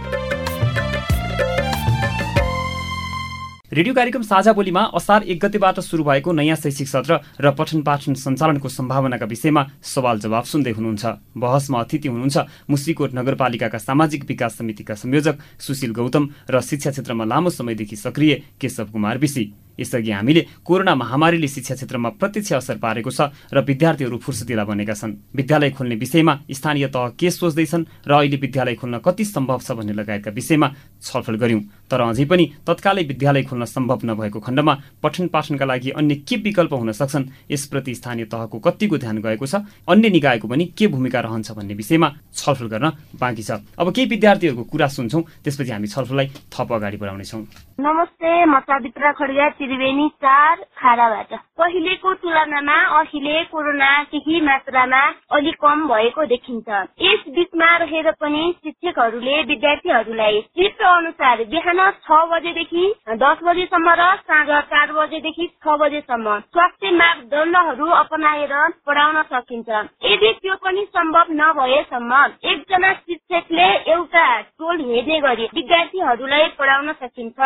[3.71, 8.13] रेडियो कार्यक्रम साझा बोलीमा असार एक गतेबाट सुरु भएको नयाँ शैक्षिक सत्र र पठन पाठन
[8.19, 11.05] सञ्चालनको सम्भावनाका विषयमा सवाल जवाब सुन्दै हुनुहुन्छ।
[11.39, 17.49] बहसमा अतिथि हुनुहुन्छ मुसीकोट नगरपालिकाका सामाजिक विकास समितिका संयोजक सुशील गौतम र शिक्षा क्षेत्रमा लामो
[17.49, 19.43] समयदेखि सक्रिय केशव कुमार विशी
[19.79, 25.15] यसअघि हामीले कोरोना महामारीले शिक्षा क्षेत्रमा प्रत्यक्ष असर पारेको छ र विद्यार्थीहरू फुर्सदिला बनेका छन्।
[25.31, 29.95] विद्यालय खोल्ने विषयमा स्थानीय तह के सोच्दैछन् र अहिले विद्यालय खोल्न कति सम्भव छ भन्ने
[29.95, 30.67] लगायतका विषयमा
[31.01, 34.73] छलफल गर्यौं तर अझै पनि तत्कालै विद्यालय खोल्न सम्भव नभएको खण्डमा
[35.03, 39.63] पठन पाठनका लागि अन्य के विकल्प हुन सक्छन् यसप्रति स्थानीय तहको कतिको ध्यान गएको छ
[39.87, 42.87] अन्य निकायको पनि के भूमिका रहन्छ भन्ने विषयमा छलफल गर्न
[43.19, 47.43] बाँकी छ। अब केही विद्यार्थीहरूको कुरा सुन्छौँ त्यसपछि हामी छलफललाई थप अगाडि बढाउनेछौँ।
[47.81, 55.01] नमस्ते म सावित्रा खड्गा त्रिवेणी चार खाडाबाट पहिलेको तुलनामा अहिले कोरोना केही मात्रामा
[55.35, 56.69] अलिक कम भएको देखिन्छ।
[57.01, 62.83] यस बिचमा रहेर पनि शिक्षकहरूले विद्यार्थीहरूलाई चित्र अनुसार बिहान छ बजेदेखि
[63.21, 68.53] दस बजेसम्म र साँझ चार बजेदेखि छ बजेसम्म स्वास्थ्य मापदण्डहरू अपनाएर
[68.87, 69.69] पढाउन सकिन्छ।
[70.05, 77.39] यदि त्यो पनि सम्भव नभएसम्म एकजना शिक्षकले एउटा टोल हेर्ने गरी विद्यार्थीहरूलाई पढाउन सकिन्छ।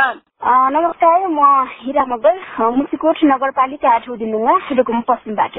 [0.71, 1.39] नमस्कार म
[1.75, 2.35] हिरा मगर
[2.77, 5.57] मुसिकोट नगरपालिका आठौँ दिनुमा रुकुम पश्चिमबाट।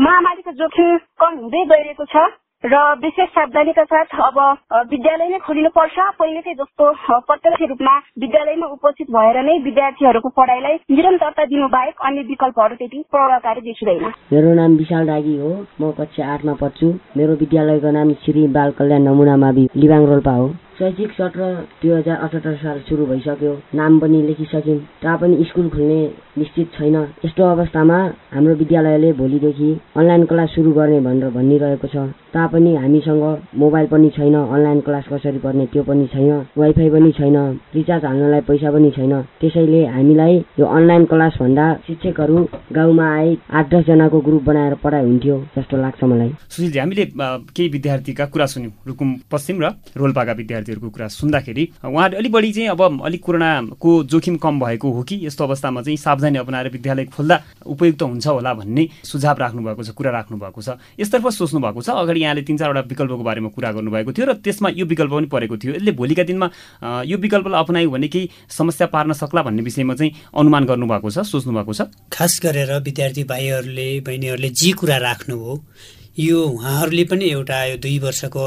[0.00, 2.16] महामारीको जोखिम कम हुँदै गइरहेको छ।
[2.66, 4.38] र विशेष सावधानीका साथ अब
[4.90, 6.84] विद्यालय नै खोलिनु पर्छ। पहिलेकै जस्तो
[7.28, 13.60] प्रत्यक्ष रूपमा विद्यालयमा उपस्थित भएर नै विद्यार्थीहरूको पढाइलाई निरन्तरता दिनु बाहेक अन्य विकल्पहरू त्यति प्रभावकारी
[13.60, 18.70] देखिँदैन। मेरो नाम विशाल डागी हो। म कक्षा आठमा पढ्छु। मेरो विद्यालयको नाम श्री बाल
[18.78, 21.40] कल्याण नमुना मावि लिबाङ रोल्पा हो। शैक्षिक सत्र
[21.82, 26.00] दुई हजार अठहत्तर साल सुरु भइसक्यो। नाम पनि लेखिसक्यौँ। तापनि स्कुल खुल्ने
[26.38, 27.98] निश्चित छैन। यस्तो अवस्थामा
[28.34, 31.96] हाम्रो विद्यालयले भोलिदेखि अनलाइन क्लास सुरु गर्ने भनेर भनिरहेको छ।
[32.36, 33.24] तापनि हामीसँग
[33.56, 37.36] मोबाइल पनि छैन अनलाइन क्लास कसरी पर्ने त्यो पनि छैन वाइफाई पनि छैन
[37.74, 42.44] रिचार्ज हाल्नलाई पैसा पनि छैन। त्यसैले हामीलाई यो अनलाइन क्लास भन्दा शिक्षकहरू
[42.76, 47.04] गाउँमा आए आठ दसजनाको ग्रुप बनाएर पढाइ हुन्थ्यो जस्तो लाग्छ मलाई। सुशीलजी हामीले
[47.56, 50.32] केही विद्यार्थीका कुरा सुन्यौँ। रुकुम पश्चिम र रोल्पाका
[50.66, 55.16] विद्यार्थीहरूको कुरा सुन्दाखेरि उहाँहरूले अलिक बढी चाहिँ अब अलिक कोरोनाको जोखिम कम भएको हो कि?
[55.26, 59.90] यस्तो अवस्थामा चाहिँ सावधानी अपनाएर विद्यालय खोल्दा उपयुक्त हुन्छ होला भन्ने सुझाव राख्नु भएको छ
[59.94, 63.70] कुरा राख्नु भएको छ। यसतर्फ सोच्नु भएको छ अगाडि यहाँले तिन चारवटा विकल्पको बारेमा कुरा
[63.72, 66.46] गर्नुभएको थियो र त्यसमा यो विकल्प पनि परेको थियो। यसले भोलिका दिनमा
[67.06, 71.52] यो विकल्पलाई अपनायो भने केही समस्या पार्न सक्ला भन्ने विषयमा चाहिँ अनुमान गर्नुभएको छ सोच्नु
[71.54, 71.80] भएको छ।
[72.12, 75.54] खास गरेर विद्यार्थी भाइहरूले बहिनीहरूले जे कुरा राख्नुभयो
[76.18, 78.44] यो उहाँहरूले पनि एउटा यो दुई वर्षको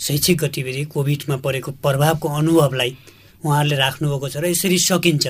[0.00, 2.96] शैक्षिक गतिविधि कोभिडमा परेको प्रभावको अनुभवलाई
[3.44, 5.26] उहाँहरूले राख्नुभएको छ र यसरी सकिन्छ।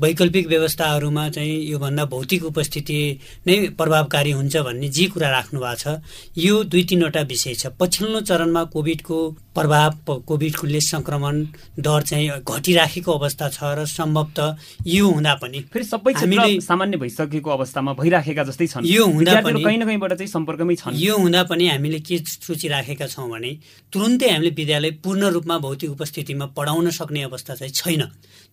[0.00, 2.98] वैकल्पिक व्यवस्थाहरूमा चाहिँ योभन्दा भौतिक उपस्थिति
[3.46, 6.02] नै प्रभावकारी हुन्छ भन्ने जे कुरा राख्नु भएको छ।
[6.38, 9.18] यो दुई तिनवटा विषय छ। पछिल्लो चरणमा कोभिडको
[9.54, 11.44] प्रभाव कोभिडले संक्रमण
[11.78, 17.50] दर चाहिँ घटिराखेको अवस्था छ र सम्भवतः यो हुँदा पनि फेरि सबै हामीले सामान्य भइसकेको
[17.50, 21.42] अवस्थामा भइराखेका जस्तै छन्। यो हुँदा पनि कहीँ न कहीँबाट चाहिँ सम्पर्कमै छन्। यो हुँदा
[21.50, 23.52] पनि हामीले के सोचिराखेका छौँ भने
[23.92, 28.02] तुरुन्तै हामीले विद्यालय पूर्ण रूपमा भौतिक उपस्थितिमा पढाउन सक्ने अवस्था चाहिँ छैन।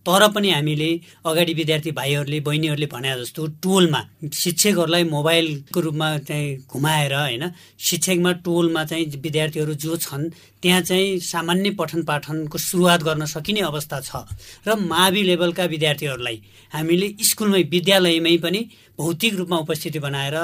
[0.06, 0.90] तर पनि हामीले
[1.26, 4.00] अगाडि विद्यार्थी भाइहरूले बहिनीहरूले भने जस्तो टोलमा
[4.34, 7.44] शिक्षकहरूलाई मोबाइलको रूपमा चाहिँ घुमाएर होइन
[7.78, 10.30] शिक्षकमा टोलमा चाहिँ विद्यार्थीहरू जो छन्
[10.62, 14.22] त्यहाँ चाहिँ सामान्य पठन पाठनको सुरुवात गर्न सकिने अवस्था छ
[14.66, 18.60] र मावि लेभलका विद्यार्थीहरूलाई हामीले स्कुलमै विद्यालयमै पनि
[18.98, 20.36] भौतिक रूपमा उपस्थिति बनाएर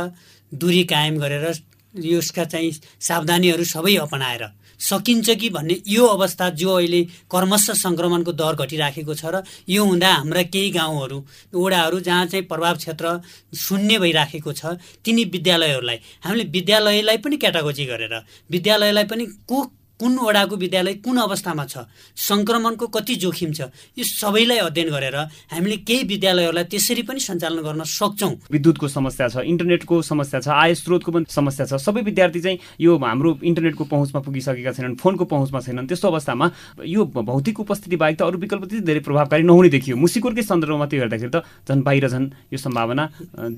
[0.53, 1.47] दूरी कायम गरेर
[1.95, 4.45] यसका चाहिँ सावधानीहरू सबै अपनाएर
[4.81, 10.11] सकिन्छ कि भन्ने यो अवस्था जो अहिले कर्मश सङ्क्रमणको दर घटिराखेको छ र यो हुँदा
[10.11, 11.19] हाम्रा केही गाउँहरू
[11.55, 13.19] वडाहरू जहाँ चाहिँ प्रभाव क्षेत्र
[13.59, 18.15] शून्य भइराखेको छ तिनी विद्यालयहरूलाई हामीले विद्यालयलाई पनि क्याटागोजी गरेर
[18.51, 19.59] विद्यालयलाई पनि को
[19.99, 21.85] कुन वडाको विद्यालय कुन अवस्थामा छ?
[22.17, 23.61] सङ्क्रमणको कति जोखिम छ?
[23.99, 25.17] यो सबैलाई अध्ययन गरेर
[25.51, 30.75] हामीले केही विद्यालयहरूलाई त्यसरी पनि सञ्चालन गर्न सक्छौँ। विद्युतको समस्या छ इन्टरनेटको समस्या छ आय
[30.75, 35.61] स्रोतको पनि समस्या छ। सबै विद्यार्थी चाहिँ यो हाम्रो इन्टरनेटको पहुँचमा पुगिसकेका छैनन् फोनको पहुँचमा
[35.67, 36.47] छैनन्। त्यस्तो अवस्थामा
[36.87, 40.99] यो भौतिक उपस्थिति बाहेक त अरू विकल्प त्यति धेरै प्रभावकारी नहुने देखियो। मुसिकोरकै सन्दर्भमा त्यो
[41.03, 43.05] हेर्दाखेरि त झन् बाहिर झन् यो सम्भावना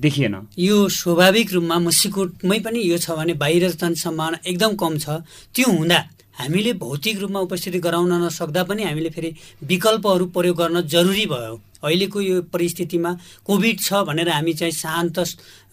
[0.01, 5.21] देखिएन। यो स्वाभाविक रूपमा मुसिकोटमै पनि यो छ भने बाहिर झन् सम्भावना एकदम कम छ।
[5.53, 6.01] त्यो हुँदा
[6.35, 12.21] हामीले भौतिक रूपमा उपस्थिति गराउन नसक्दा पनि हामीले फेरि विकल्पहरू प्रयोग गर्न जरुरी भयो। अहिलेको
[12.21, 13.11] यो परिस्थितिमा
[13.47, 15.19] कोभिड छ भनेर हामी चाहिँ शान्त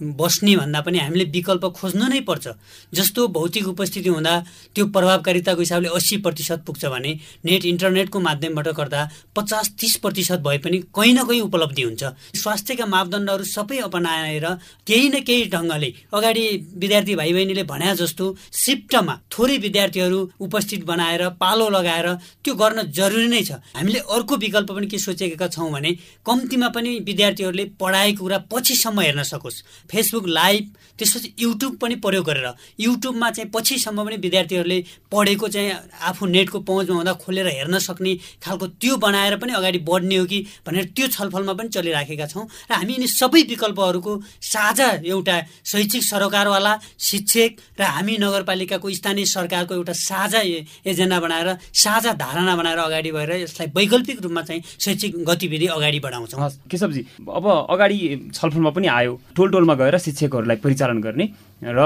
[0.02, 2.48] बस्ने भन्दा पनि हामीले विकल्प खोज्नु नै पर्छ।
[2.94, 4.34] जस्तो भौतिक उपस्थिति हुँदा
[4.76, 7.12] त्यो प्रभावकारिताको हिसाबले अस्सी प्रतिशत पुग्छ भने
[7.46, 9.02] नेट इन्टरनेटको माध्यमबाट गर्दा
[9.36, 12.04] पचास तिस प्रतिशत भए पनि कहीँ न कहीँ उपलब्धि हुन्छ।
[12.38, 14.46] स्वास्थ्यका मापदण्डहरू सबै अपनाएर
[14.88, 16.46] केही न केही ढङ्गले अगाडि
[16.78, 22.08] विद्यार्थी भाइ बहिनीले भने जस्तो सिफ्टमा थोरै विद्यार्थीहरू उपस्थित बनाएर पालो लगाएर
[22.44, 25.92] त्यो गर्न जरुरी नै छ। हामीले अर्को विकल्प पनि के सोचेका छौँ भने
[26.26, 32.48] कम्तीमा पनि विद्यार्थीहरूले पढाएको कुरा पछिसम्म हेर्न सकोस्। फेसबुक लाइभ त्यसपछि युट्युब पनि प्रयोग गरेर।
[32.80, 34.80] युट्युबमा चाहिँ पछिसम्म पनि विद्यार्थीहरूले
[35.12, 35.72] पढेको चाहिँ
[36.10, 40.40] आफू नेटको पहुँचमा हुँदा खोलेर हेर्न सक्ने खालको त्यो बनाएर पनि अगाडि बढ्ने हो कि
[40.66, 46.74] भनेर त्यो छलफलमा पनि चलिराखेका छौँ। र हामी यिनी सबै विकल्पहरूको साझा एउटा शैक्षिक सरोकारवाला
[46.98, 53.32] शिक्षक र हामी नगरपालिकाको स्थानीय सरकारको एउटा साझा एजेन्डा बनाएर साझा धारणा बनाएर अगाडि भएर
[53.46, 57.98] यसलाई वैकल्पिक रूपमा चाहिँ शैक्षिक गतिविधि अगाडि बढाउँछौँ। केशवजी अब अगाडि
[58.34, 61.30] छलफलमा पनि आयो। टोल टोलमा गएर शिक्षकहरूलाई परिचालन गर्ने
[61.64, 61.80] र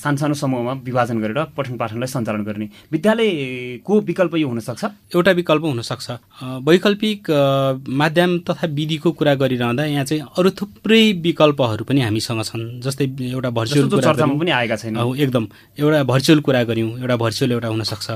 [0.00, 4.84] सानसानो समूहमा विभाजन गरेर पठन पाठनलाई सञ्चालन गर्ने। विद्यालयको विकल्प यो हुनसक्छ?
[5.14, 6.06] एउटा विकल्प हुनसक्छ।
[6.64, 7.30] वैकल्पिक
[8.00, 13.50] माध्यम तथा विधिको कुरा गरिरहँदा यहाँ चाहिँ अरू थुप्रै विकल्पहरू पनि हामीसँग छन् जस्तै एउटा
[13.50, 15.44] भर्चुअल चर्चामा पनि आएका छैन एकदम।
[15.78, 18.08] एउटा भर्चुअल कुरा गऱ्यौँ एउटा भर्चुअल एउटा हुनसक्छ।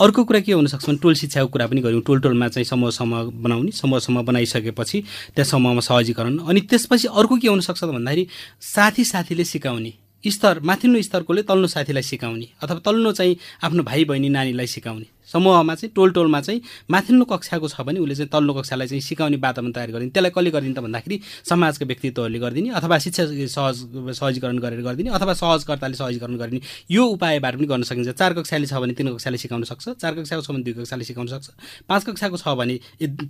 [0.00, 3.22] अर्को कुरा के हुनसक्छ भने टोल शिक्षाको कुरा पनि गऱ्यौँ। टोल टोलमा चाहिँ समूह समूह
[3.44, 5.00] बनाउने समूह समूह बनाइसकेपछि
[5.36, 8.26] त्यहाँ समूहमा सहजीकरण। अनि त्यसपछि अर्को के हुनसक्छ त भन्दाखेरि
[8.72, 9.92] साथी साथीले सिकाउने।
[10.30, 15.74] स्तर माथिल्लो स्तरकोले तल्लो साथीलाई सिकाउने अथवा तल्लो चाहिँ आफ्नो भाइ बहिनी नानीलाई सिकाउने। समूहमा
[15.74, 16.60] चाहिँ टोल टोलमा चाहिँ
[16.90, 20.50] माथिल्लो कक्षाको छ भने उसले चाहिँ तल्लो कक्षालाई चाहिँ सिकाउने वातावरण तयार गरिदिने त्यसलाई कसले
[20.50, 21.16] गरिदिने त भन्दाखेरि
[21.50, 23.76] समाजका व्यक्तित्वहरूले गरिदिने अथवा शिक्षा सहज
[24.18, 26.60] सहजीकरण गरेर गरिदिने अथवा सहजकर्ताले सहजीकरण गरिदिने।
[26.90, 30.42] यो उपायबाट पनि गर्न सकिन्छ। चार कक्षाले छ भने तिन कक्षाले सिकाउन सक्छ चार कक्षाको
[30.42, 31.46] छ भने दुई कक्षाले सिकाउन सक्छ
[31.88, 32.74] पाँच कक्षाको छ भने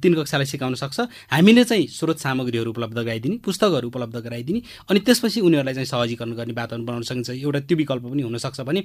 [0.03, 0.99] तिन कक्षालाई सिकाउन सक्छ।
[1.33, 6.55] हामीले चाहिँ स्रोत सामग्रीहरू उपलब्ध गराइदिने पुस्तकहरू उपलब्ध गराइदिने अनि त्यसपछि उनीहरूलाई चाहिँ सहजीकरण गर्ने
[6.61, 8.81] वातावरण बनाउन सकिन्छ। एउटा त्यो विकल्प पनि हुनसक्छ भने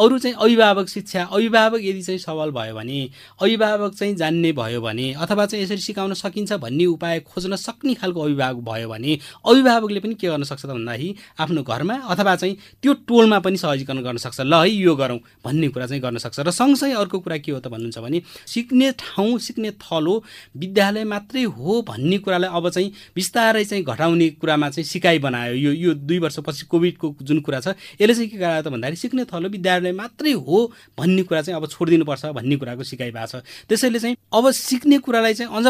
[0.00, 2.98] अरू चाहिँ अभिभावक शिक्षा अभिभावक यदि चाहिँ सबल भयो भने
[3.42, 8.20] अभिभावक चाहिँ जान्ने भयो भने अथवा चाहिँ यसरी सिकाउन सकिन्छ भन्ने उपाय खोज्न सक्ने खालको
[8.20, 12.92] अभिभावक भयो भने अभिभावकले पनि के गर्न सक्छ त भन्दाखेरि आफ्नो घरमा अथवा चाहिँ त्यो
[13.08, 16.50] टोलमा पनि सहजीकरण गर्न सक्छ। ल है यो गरौँ भन्ने कुरा चाहिँ गर्न सक्छ। र
[16.50, 20.14] सँगसँगै अर्को कुरा के हो त भन्नुहुन्छ भने सिक्ने ठाउँ सिक्ने थलो
[20.56, 25.72] विद्यालय मात्रै हो भन्ने कुरालाई अब चाहिँ बिस्तारै चाहिँ घटाउने कुरामा चाहिँ सिकाइ बनायो। यो
[25.72, 29.48] यो दुई वर्षपछि कोभिडको जुन कुरा छ यसले चाहिँ के गरायो त भन्दाखेरि सिक्ने थलो
[29.48, 30.58] विद्यालय मात्रै हो
[30.98, 35.34] भन्ने कुरा चाहिँ अब छोडिदिनुपर्छ भन्ने कुराको सिकाइ भएको छ। त्यसैले चाहिँ अब सिक्ने कुरालाई
[35.34, 35.66] चाहिँ अझ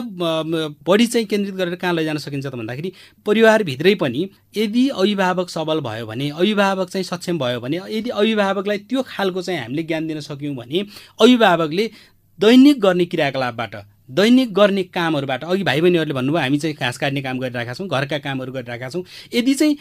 [0.83, 2.93] बढी चाहिँ केन्द्रित गरेर कहाँ लैजान सकिन्छ त भन्दाखेरि
[3.27, 9.03] परिवारभित्रै पनि यदि अभिभावक सबल भयो भने अभिभावक चाहिँ सक्षम भयो भने यदि अभिभावकलाई त्यो
[9.07, 10.87] खालको चाहिँ हामीले ज्ञान दिन सक्यौँ भने
[11.21, 11.91] अभिभावकले
[12.39, 13.75] दैनिक गर्ने क्रियाकलापबाट
[14.11, 18.19] दैनिक गर्ने कामहरूबाट अघि भाइ बहिनीहरूले भन्नुभयो हामी चाहिँ घाँस काट्ने काम गरिरहेका छौँ घरका
[18.19, 19.03] कामहरू गरिरहेका छौँ।
[19.35, 19.77] यदि चाहिँ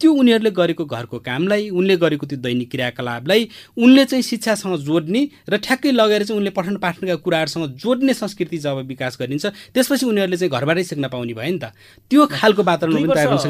[0.00, 5.56] त्यो उनीहरूले गरेको घरको कामलाई उनले गरेको त्यो दैनिक क्रियाकलापलाई उनले चाहिँ शिक्षासँग जोड्ने र
[5.60, 10.50] ठ्याक्कै लगेर चाहिँ उनले पठन पाठनका कुराहरूसँग जोड्ने संस्कृति जब विकास गरिन्छ त्यसपछि उनीहरूले चाहिँ
[10.50, 11.72] घरबाटै सिक्न पाउने भयो नि त।
[12.10, 12.96] त्यो खालको वातावरण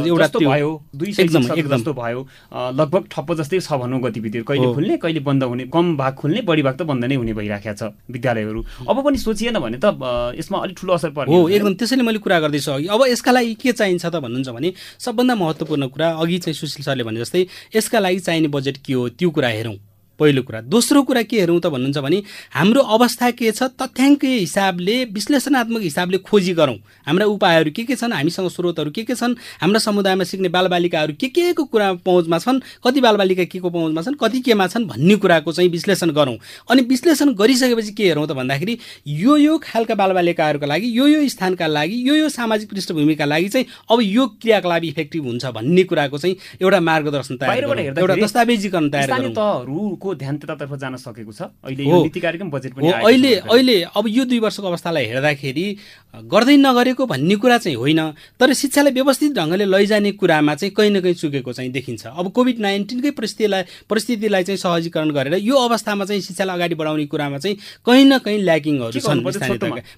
[0.07, 5.21] एउटा भयो दुई एकदम एकदम। भयो लगभग ठप्प जस्तै छ भनौँ गतिविधिहरू। कहिले खुल्ने कहिले
[5.23, 8.61] बन्द हुने कम भाग खुल्ने बढी भाग त बन्द नै हुने भइराखेको छ विद्यालयहरू।
[8.91, 9.95] अब पनि सोचिएन भने त
[10.35, 13.55] यसमा अलिक ठुलो असर पर्छ हो एकदम। त्यसैले मैले कुरा गर्दैछु अघि। अब यसका लागि
[13.55, 17.99] के चाहिन्छ त भन्नुहुन्छ भने सबभन्दा महत्त्वपूर्ण कुरा अघि चाहिँ सुशील सरले भने जस्तै यसका
[17.99, 19.09] लागि चाहिने बजेट के हो?
[19.09, 19.77] त्यो कुरा हेरौँ।
[20.21, 24.97] पहिलो कुरा। दोस्रो कुरा के हेरौँ त भन्नुहुन्छ भने हाम्रो अवस्था के छ तथ्याङ्क हिसाबले
[25.17, 26.77] विश्लेषणात्मक हिसाबले खोजी गरौँ।
[27.09, 28.13] हाम्रा उपायहरू के के छन्?
[28.13, 29.35] हामीसँग स्रोतहरू के के छन्?
[29.61, 32.61] हाम्रा समुदायमा सिक्ने बालबालिकाहरू के के को कुरा पहुँचमा छन्?
[32.85, 34.15] कति बालबालिका के को पहुँचमा छन्?
[34.21, 36.37] कति केमा छन् भन्ने कुराको चाहिँ विश्लेषण गरौँ।
[36.71, 38.79] अनि विश्लेषण गरिसकेपछि के हेरौँ त भन्दाखेरि
[39.09, 43.67] यो यो खालका बालबालिकाहरूका लागि यो यो स्थानका लागि यो यो सामाजिक पृष्ठभूमिका लागि चाहिँ
[43.91, 50.10] अब यो क्रियाकलाप इफेक्टिभ हुन्छ भन्ने कुराको चाहिँ एउटा मार्गदर्शन तयार एउटा दस्तावेजीकरण तयार गरौँ।
[50.15, 54.25] ध्यान त्यतातर्फ जान सकेको छ। अहिले यो नीति कार्यक्रम बजेट पनि अहिले अहिले अब यो
[54.25, 55.67] दुई वर्षको अवस्थालाई हेर्दाखेरि
[56.27, 58.01] गर्दै नगरेको भन्ने कुरा चाहिँ होइन
[58.41, 62.59] तर शिक्षालाई व्यवस्थित ढङ्गले लैजाने कुरामा चाहिँ कहीँ न कहीँ चुकेको चाहिँ देखिन्छ। अब कोभिड
[62.61, 68.05] नाइन्टिनकै परिस्थितिलाई परिस्थितिलाई चाहिँ सहजीकरण गरेर यो अवस्थामा चाहिँ शिक्षालाई अगाडि बढाउने कुरामा चाहिँ कहीँ
[68.05, 69.25] न कहीँ ल्याकिङहरू छन्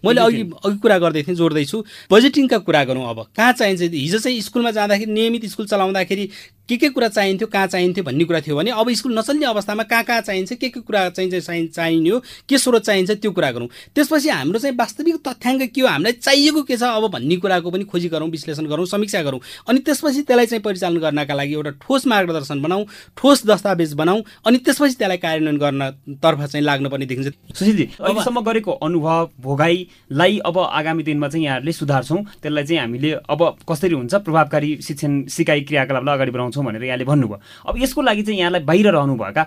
[0.05, 3.83] मैले अघि अघि कुरा गर्दै थिएँ जोड्दैछु। बजेटिङका कुरा गरौँ अब। कहाँ चाहिन्छ?
[3.83, 6.29] हिजो चाहिँ स्कुलमा जाँदाखेरि नियमित स्कुल चलाउँदाखेरि
[6.69, 10.05] के के कुरा चाहिन्थ्यो कहाँ चाहिन्थ्यो भन्ने कुरा थियो भने अब स्कुल नचल्ने अवस्थामा कहाँ
[10.05, 14.29] कहाँ चाहिन्छ के के कुरा चाहिँ चाहिँ चाहिने के स्रोत चाहिन्छ त्यो कुरा गरौँ। त्यसपछि
[14.29, 18.09] हाम्रो चाहिँ वास्तविक तथ्याङ्क के हो हामीलाई चाहिएको के छ अब भन्ने कुराको पनि खोजी
[18.09, 22.63] गरौँ विश्लेषण गरौँ समीक्षा गरौँ। अनि त्यसपछि त्यसलाई चाहिँ परिचालन गर्नका लागि एउटा ठोस मार्गदर्शन
[22.63, 22.85] बनाऊ
[23.17, 29.31] ठोस दस्तावेज बनाऊ अनि त्यसपछि त्यसलाई कार्यान्वयन गर्नतर्फ चाहिँ लाग्नुपर्ने देखिन्छ। सुशीलजी अहिलेसम्म गरेको अनुभव
[29.43, 35.23] भोगाईलाई अब आगामी दिनमा चाहिँ यहाँहरूले सुधार्छौँ। त्यसलाई चाहिँ हामीले अब कसरी हुन्छ प्रभावकारी शिक्षण
[35.29, 39.43] सिकाइ क्रियाकलापलाई अगाडि बढाउँछौँ। भनेर यहाँले भन्नुभयो। अब यसको लागि चाहिँ यहाँलाई बाहिर रहनुभएका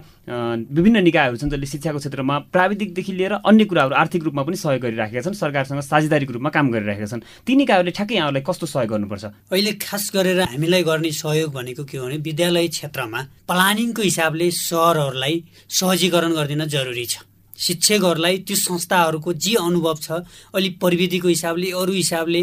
[0.74, 5.22] विभिन्न निकायहरू छन् जसले शिक्षाको क्षेत्रमा प्राविधिकदेखि लिएर अन्य कुराहरू आर्थिक रूपमा पनि सहयोग गरिराखेका
[5.22, 9.26] छन् सरकारसँग साझेदारीको रूपमा काम गरिरहेका छन्। ती निकायहरूले ठ्याक्कै यहाँलाई कस्तो सहयोग गर्नुपर्छ?
[9.54, 15.36] अहिले खास गरेर हामीलाई गर्ने सहयोग भनेको के हो भने विद्यालय क्षेत्रमा प्लानिङको हिसाबले सहरहरूलाई
[15.70, 17.16] सहजीकरण गरिदिन जरुरी छ।
[17.56, 20.12] शिक्षकहरूलाई त्यो संस्थाहरूको जे अनुभव छ
[20.52, 22.42] अलिक प्रविधिको हिसाबले अरू हिसाबले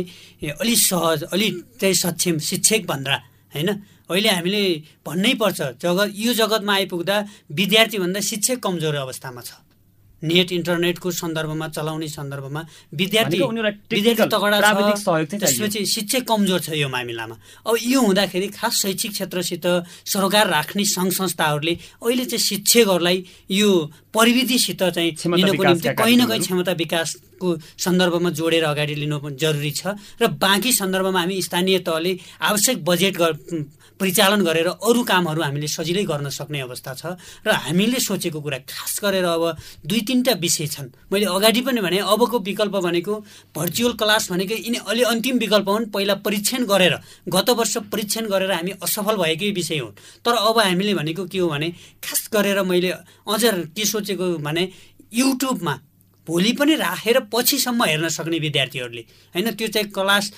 [0.57, 3.17] अलिक सहज अलिक चाहिँ सक्षम शिक्षक भन्दा
[3.53, 3.69] होइन?
[4.11, 4.63] अहिले हामीले
[5.07, 7.17] भन्नै पर्छ जगत यो जगतमा आइपुग्दा
[7.59, 9.53] विद्यार्थीभन्दा शिक्षक कमजोर अवस्थामा छ।
[10.23, 12.61] नेट इन्टरनेटको सन्दर्भमा चलाउने सन्दर्भमा
[12.95, 17.37] विद्यार्थी विद्यार्थी तगडा छ त्यसपछि शिक्षक कमजोर छ यो मामिलामा।
[17.67, 19.67] अब यो हुँदाखेरि खास शैक्षिक क्षेत्रसित
[20.07, 21.75] सरोकार राख्ने सङ्घ संस्थाहरूले
[22.07, 23.19] अहिले चाहिँ शिक्षकहरूलाई
[23.51, 23.71] यो
[24.15, 25.11] प्रविधिसित चाहिँ
[25.43, 26.75] लिनको निम्ति कहीँ न कहीँ क्षमता
[27.43, 33.17] विकासको सन्दर्भमा जोडेर अगाडि लिनु जरुरी छ र बाँकी सन्दर्भमा हामी स्थानीय तहले आवश्यक बजेट
[34.01, 37.05] परिचालन गरेर अरू कामहरू हामीले सजिलै गर्न सक्ने अवस्था छ
[37.47, 39.45] र हामीले सोचेको कुरा खास गरेर अब
[39.87, 43.15] दुई तिनवटा विषय छन्। मैले अगाडि पनि भने अबको विकल्प भनेको
[43.55, 46.95] भर्चुअल क्लास भनेको यिनी अलि अन्तिम विकल्प हुन् पहिला परीक्षण गरेर
[47.29, 51.49] गत वर्ष परीक्षण गरेर हामी असफल भएकै विषय हुन्। तर अब हामीले भनेको के हो
[51.49, 51.69] भने
[52.03, 52.91] खास गरेर मैले
[53.29, 53.43] अझ
[53.77, 54.69] के सोचेको भने
[55.15, 55.75] युट्युबमा
[56.27, 59.01] भोलि पनि राखेर पछिसम्म हेर्न सक्ने विद्यार्थीहरूले।
[59.35, 60.31] होइन त्यो चाहिँ क्लास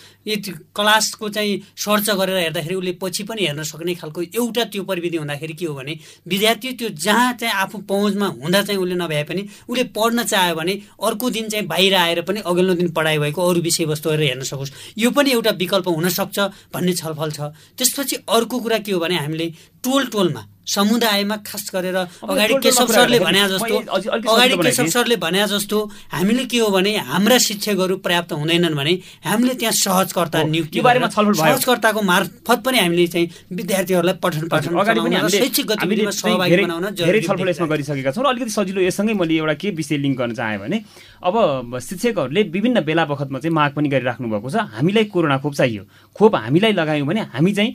[0.74, 5.54] क्लासको चाहिँ सर्च गरेर हेर्दाखेरि उसले पछि पनि हेर्न सक्ने खालको एउटा त्यो प्रविधि हुँदाखेरि
[5.54, 9.84] के हो भने विद्यार्थी त्यो जहाँ चाहिँ आफू पहुँचमा हुँदा चाहिँ उसले नभए पनि उसले
[9.92, 14.22] पढ्न चाह्यो भने अर्को दिन चाहिँ बाहिर आएर पनि अघिल्लो दिन पढाइ भएको अरू विषयवस्तुहरू
[14.22, 16.38] हेर्न सकोस्। यो पनि एउटा विकल्प हुनसक्छ
[16.74, 19.52] भन्ने छलफल छ। त्यसपछि अर्को कुरा के हो भने हामीले
[19.84, 25.78] टोल टोलमा समुदायमा खास गरेर अगाडि केशव सरले भने जस्तो अगाडि केशव सरले भने जस्तो
[26.12, 28.92] हामीले के हो भने हाम्रा शिक्षकहरू पर्याप्त हुँदैनन् भने
[29.24, 36.56] हामीले त्यहाँ सहजकर्ता नियुक्ति सहजकर्ताको मार्फत पनि हामीले चाहिँ विद्यार्थीहरूलाई पठन पाठन शैक्षिक गतिविधिमा सहभागी
[36.56, 40.18] बनाउन धेरै छलफल यसमा गरिसकेका छौँ। र अलिकति सजिलो यससँगै मैले एउटा के विषय लिङ्क
[40.18, 40.76] गर्न चाहेँ भने
[41.24, 41.34] अब
[41.80, 45.82] शिक्षकहरूले विभिन्न बेला बखतमा चाहिँ माग पनि गरिराख्नु भएको छ। हामीलाई कोरोना खोप चाहियो।
[46.16, 47.70] खोप हामीलाई लगायौँ भने हामी चाहिँ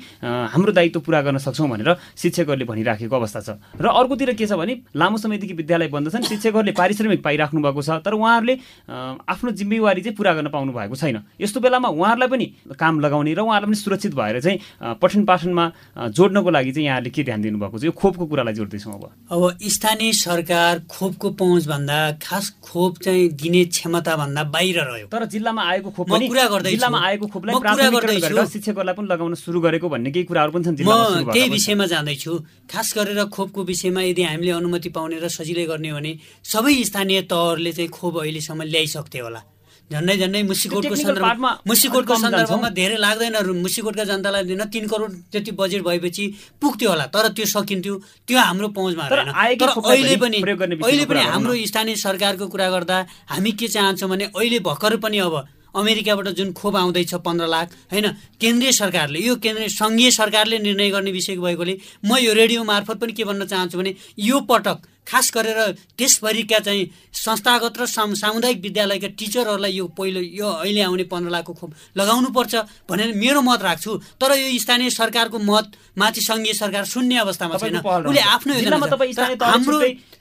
[0.54, 4.88] हाम्रो दायित्व पुरा गर्न सक्छौँ भनेर शिक्षकहरूले भनिराखेको अवस्था छ। र अर्कोतिर के छ भने
[4.96, 8.56] लामो समयदेखि विद्यालय बन्द छन् शिक्षकहरूले पारिश्रमिक पाइराख्नु भएको छ तर उहाँहरूले
[9.28, 12.46] आफ्नो जिम्मेवारी चाहिँ पुरा गर्न पाउनु भएको छैन। यस्तो बेलामा उहाँहरूलाई पनि
[12.80, 14.58] काम लगाउने र उहाँहरूलाई पनि सुरक्षित भएर चाहिँ
[14.96, 15.65] पठन पाठनमा
[16.08, 20.12] जोड्नको लागि चाहिँ यहाँले के ध्यान दिनुभएको छ यो खोपको कुरालाई जोड्दैछौँ अब। अब स्थानीय
[20.15, 27.00] सरकार खोपको पहुँचभन्दा खास खोप चाहिँ दिने क्षमताभन्दा बाहिर रह्यो। तर जिल्लामा आएको खोप जिल्लामा
[27.04, 27.60] आएको खोपलाई
[28.48, 32.34] शिक्षकहरूलाई पनि लगाउन सुरु गरेको भन्ने केही कुराहरू पनि छन् म त्यही विषयमा जाँदैछु।
[32.71, 36.12] खास गरेर खोपको विषयमा यदि हामीले अनुमति पाउने र सजिलै गर्ने भने
[36.45, 39.41] सबै स्थानीय तहहरूले चाहिँ खोप अहिलेसम्म ल्याइसक्थ्यो होला।
[39.89, 45.82] झन्डै झन्डै मुसिकोटको सन्दर्भमा मुसिकोटको सन्दर्भमा धेरै लाग्दैन मुसिकोटका जनतालाई दिन तिन करोड जति बजेट
[45.82, 46.25] भएपछि
[46.62, 47.95] पुग्थ्यो होला तर त्यो सकिन्थ्यो
[48.29, 52.97] त्यो हाम्रो पहुँचमा तर अहिले पनि अहिले पनि हाम्रो स्थानीय सरकारको कुरा गर्दा
[53.34, 55.36] हामी के चाहन्छौँ भने अहिले भर्खर पनि अब
[55.75, 58.08] अमेरिकाबाट जुन खोप आउँदैछ पन्ध्र लाख होइन?
[58.41, 63.13] केन्द्रीय सरकारले यो केन्द्रीय सङ्घीय सरकारले निर्णय गर्ने विषय भएकोले म यो रेडियो मार्फत पनि
[63.13, 64.77] के भन्न चाहन्छु भने यो पटक
[65.10, 65.60] खास गरेर
[65.98, 71.72] देशभरिका चाहिँ संस्थागत र सामुदायिक विद्यालयका टिचरहरूलाई यो पहिलो यो अहिले आउने पन्ध्र लाखको खोप
[71.98, 72.54] लगाउनु पर्छ
[72.89, 73.91] भनेर मेरो मत राख्छु।
[74.22, 75.65] तर यो स्थानीय सरकारको मत
[75.98, 78.54] माथि सङ्घीय सरकार शून्य अवस्थामा छैन। उसले आफ्नो
[79.42, 79.79] हाम्रो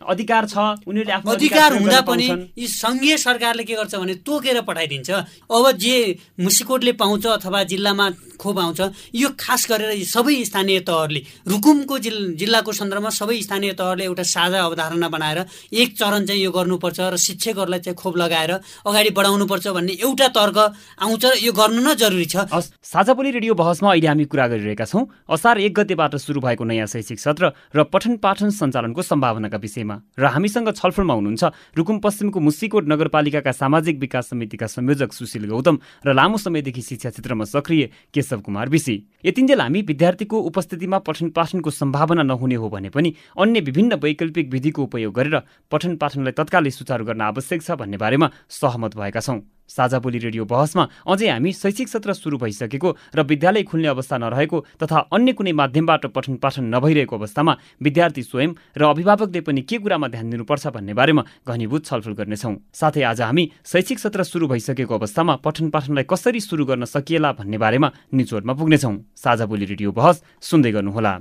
[0.09, 0.57] अधिकार छ
[0.89, 2.27] उनीहरूले आफ्नो अधिकार हुँदा पनि
[2.59, 5.11] यी सङ्घीय सरकारले के गर्छ भने तोकेर पठाइदिन्छ।
[5.51, 5.97] अब जे
[6.41, 8.07] मुसिकोटले पाउँछ अथवा जिल्लामा
[8.41, 8.81] खोप आउँछ
[9.15, 15.09] यो खास गरेर सबै स्थानीय तहहरूले रुकुमको जिल्लाको सन्दर्भमा सबै स्थानीय तहहरूले एउटा साझा अवधारणा
[15.09, 15.39] बनाएर
[15.72, 18.53] एक चरण चाहिँ यो गर्नुपर्छ र शिक्षकहरूलाई चाहिँ खोप लगाएर
[18.87, 20.59] अगाडि बढाउनुपर्छ भन्ने एउटा तर्क
[21.03, 24.85] आउँछ र यो गर्नु न जरुरी छ। साझा बोली रेडियो बहसमा अहिले हामी कुरा गरिरहेका
[24.85, 29.97] छौँ। असार एक गतेबाट सुरु भएको नयाँ शैक्षिक सत्र र पठन पाठन सञ्चालनको सम्भावनाका विषयमा
[30.14, 36.14] र हामीसँग छलफलमा हुनुहुन्छ रुकुम पश्चिमको मुसिकोट नगरपालिकाका सामाजिक विकास समितिका संयोजक सुशील गौतम र
[36.14, 42.22] लामो समयदेखि शिक्षा क्षेत्रमा सक्रिय केशव कुमार विशी यतिन्जेल हामी विद्यार्थीको उपस्थितिमा पठन पाठनको सम्भावना
[42.22, 45.37] नहुने हो भने पनि अन्य विभिन्न वैकल्पिक विधिको उपयोग गरेर
[45.73, 50.45] पठन पाठनलाई तत्कालै सुचारू गर्न आवश्यक छ भन्ने बारेमा सहमत भएका छौँ। साझा बोली रेडियो
[50.45, 55.53] बहसमा अझै हामी शैक्षिक सत्र सुरु भइसकेको र विद्यालय खुल्ने अवस्था नरहेको तथा अन्य कुनै
[55.53, 60.95] माध्यमबाट पठन पाठन नभइरहेको अवस्थामा विद्यार्थी स्वयं र अभिभावकले पनि के कुरामा ध्यान दिनुपर्छ भन्ने
[60.97, 66.41] बारेमा घनीभूत छलफल गर्नेछौँ। साथै आज हामी शैक्षिक सत्र सुरु भइसकेको अवस्थामा पठन पाठनलाई कसरी
[66.41, 71.12] सुरु गर्न सकिएला भन्ने बारेमा निचोडमा पुग्नेछौँ। साझा बोली रेडियो बहस सुन्दै गर्नुहोला।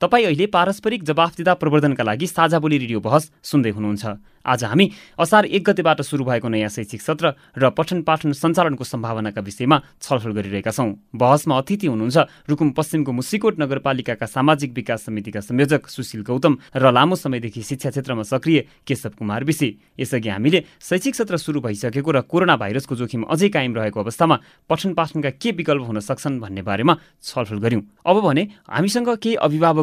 [0.00, 4.04] तपाईँ अहिले पारस्परिक जवाफदिता प्रवर्धनका लागि साझा बोली रेडियो बहस सुन्दै हुनुहुन्छ।
[4.46, 4.86] आज हामी
[5.18, 10.32] असार एक गतेबाट सुरु भएको नयाँ शैक्षिक सत्र र पठन पाठन सञ्चालनको सम्भावनाका विषयमा छलफल
[10.38, 12.16] गरिरहेका छौँ। बहसमा अतिथि हुनुहुन्छ
[12.46, 18.22] रुकुम पश्चिमको मुसिकोट नगरपालिकाका सामाजिक विकास समितिका संयोजक सुशील गौतम र लामो समयदेखि शिक्षा क्षेत्रमा
[18.22, 19.68] सक्रिय केशव कुमार विशी
[19.98, 24.36] यसअघि हामीले शैक्षिक सत्र सुरु भइसकेको र कोरोना भाइरसको जोखिम अझै कायम रहेको अवस्थामा
[24.70, 26.94] पठन पाठनका के विकल्प हुन सक्छन् भन्ने बारेमा
[27.24, 29.34] छलफल गर्यौँ अब भने हामीसँग केही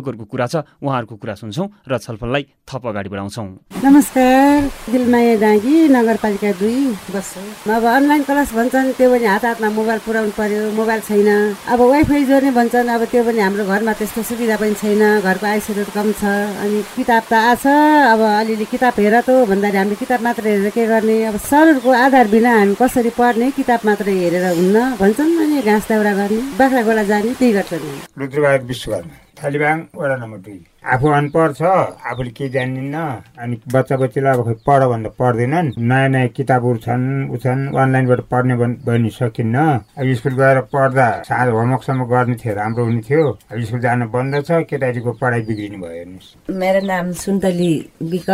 [0.04, 3.48] अभिभावकहरूको कुरा छ उहाँहरूको कुरा सुन्छौँ र छलफललाई थप अगाडि बढाउँछौँ।
[3.84, 6.80] नमस्कार दिलमाया डाँगी नगरपालिका दुई
[7.16, 11.30] बस्छु अब अनलाइन क्लास भन्छन् त्यो पनि हात हातमा मोबाइल पुऱ्याउनु पर्यो मोबाइल छैन।
[11.72, 15.90] अब वाइफाई जोड्ने भन्छन् अब त्यो पनि हाम्रो घरमा त्यस्तो सुविधा पनि छैन घरको आइसोलेट
[15.96, 16.24] कम छ।
[16.64, 17.66] अनि किताब त आछ
[18.14, 21.18] अब अलिअलि किताब हेर त भन्दाखेरि हामीले किताब मात्र हेरेर के गर्ने?
[21.32, 23.52] अब सरहरूको आधार बिना हामी कसरी पढ्ने?
[23.52, 27.86] किताब मात्र हेरेर हुन्न भन्छन् अनि घाँस दाउरा गर्ने बाख्रा गोला जाने त्यही गर्छन्।
[28.20, 30.64] Rudrabahadur Vishwakarma. taliban wala number three.
[30.84, 33.04] आफू अनपढ छ आफूले केही जान्दिनँ
[33.40, 38.22] अनि बच्चा बच्चीलाई अब खै पढ भन्दा पढ्दैनन्। नयाँ नयाँ किताबहरू छन् ऊ छन् अनलाइनबाट
[38.32, 39.58] पढ्ने भनि सकिन्न।
[39.96, 44.34] अब स्कुल गएर पढ्दा साँझ होमवर्कसम्म गर्ने थियो राम्रो हुने थियो। अब स्कुल जान बन्द
[44.44, 47.74] छ केटाकेटीको पढाइ बिग्रिनु भयो हेर्नुहोस्। मेरो नाम सुन्तली
[48.12, 48.30] बिक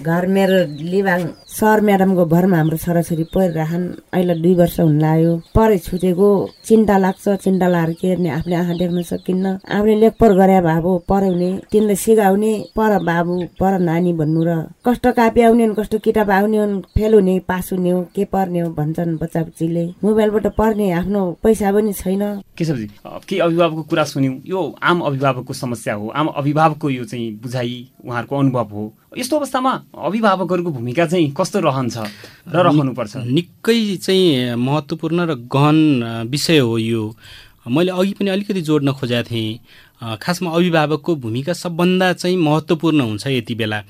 [0.00, 0.58] घर मेरो
[0.92, 1.20] लिबाङ
[1.52, 3.86] सर म्याडमको भरमा हाम्रो छोराछोरी पढिरहन्
[4.16, 6.28] अहिले दुई वर्ष हुन लाग्यो। पढाइ छुटेको
[6.64, 11.50] चिन्ता लाग्छ चिन्ता लाएर के हेर्ने आफूले आँखा देख्न सकिन्न। आफूले लेखपर गरे भए पढाउने
[11.82, 14.50] तिनले सिकाउने पर बाबु पर नानी भन्नु र
[14.86, 19.18] कस्तो कापी आउने कस्तो किताब आउने फेल हुने पास हुने हो के पर्ने हो भन्छन्
[19.18, 22.22] बच्चा बच्चीले मोबाइलबाट पढ्ने आफ्नो पैसा पनि छैन।
[22.54, 22.86] केशवजी
[23.26, 24.34] के अभिभावकको कुरा सुन्यौँ?
[24.46, 27.74] यो आम अभिभावकको समस्या हो। आम अभिभावकको यो चाहिँ बुझाइ
[28.06, 33.16] उहाँहरूको अनुभव हो। यस्तो अवस्थामा अभिभावकहरूको भूमिका चाहिँ कस्तो रहन्छ र रहनुपर्छ?
[33.26, 37.14] निकै चाहिँ महत्त्वपूर्ण र गहन विषय हो यो।
[37.62, 39.58] मैले अघि पनि अलिकति जोड्न खोजेको थिएँ।
[40.02, 43.80] खासमा अभिभावकको भूमिका सबभन्दा चाहिँ महत्त्वपूर्ण हुन्छ यति बेला।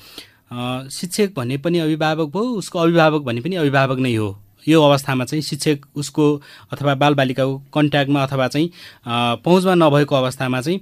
[0.91, 4.37] शिक्षक भने पनि अभिभावक भयो उसको अभिभावक भने पनि अभिभावक नै हो।
[4.69, 6.25] यो अवस्थामा चाहिँ शिक्षक उसको
[6.73, 8.71] अथवा बालबालिकाको कन्ट्याक्टमा अथवा चाहिँ
[9.45, 10.81] पहुँचमा नभएको अवस्थामा चाहिँ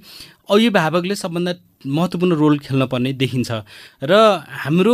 [0.51, 1.53] अभिभावकले सबभन्दा
[1.87, 3.51] महत्त्वपूर्ण रोल खेल्न पर्ने देखिन्छ।
[4.03, 4.13] र
[4.63, 4.93] हाम्रो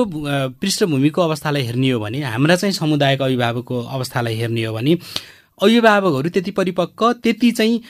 [0.61, 4.97] पृष्ठभूमिको अवस्थालाई हेर्ने हो भने हाम्रा चाहिँ समुदायको अभिभावकको अवस्थालाई हेर्ने हो भने
[5.57, 7.81] अभिभावकहरू त्यति परिपक्व त्यति चाहिँ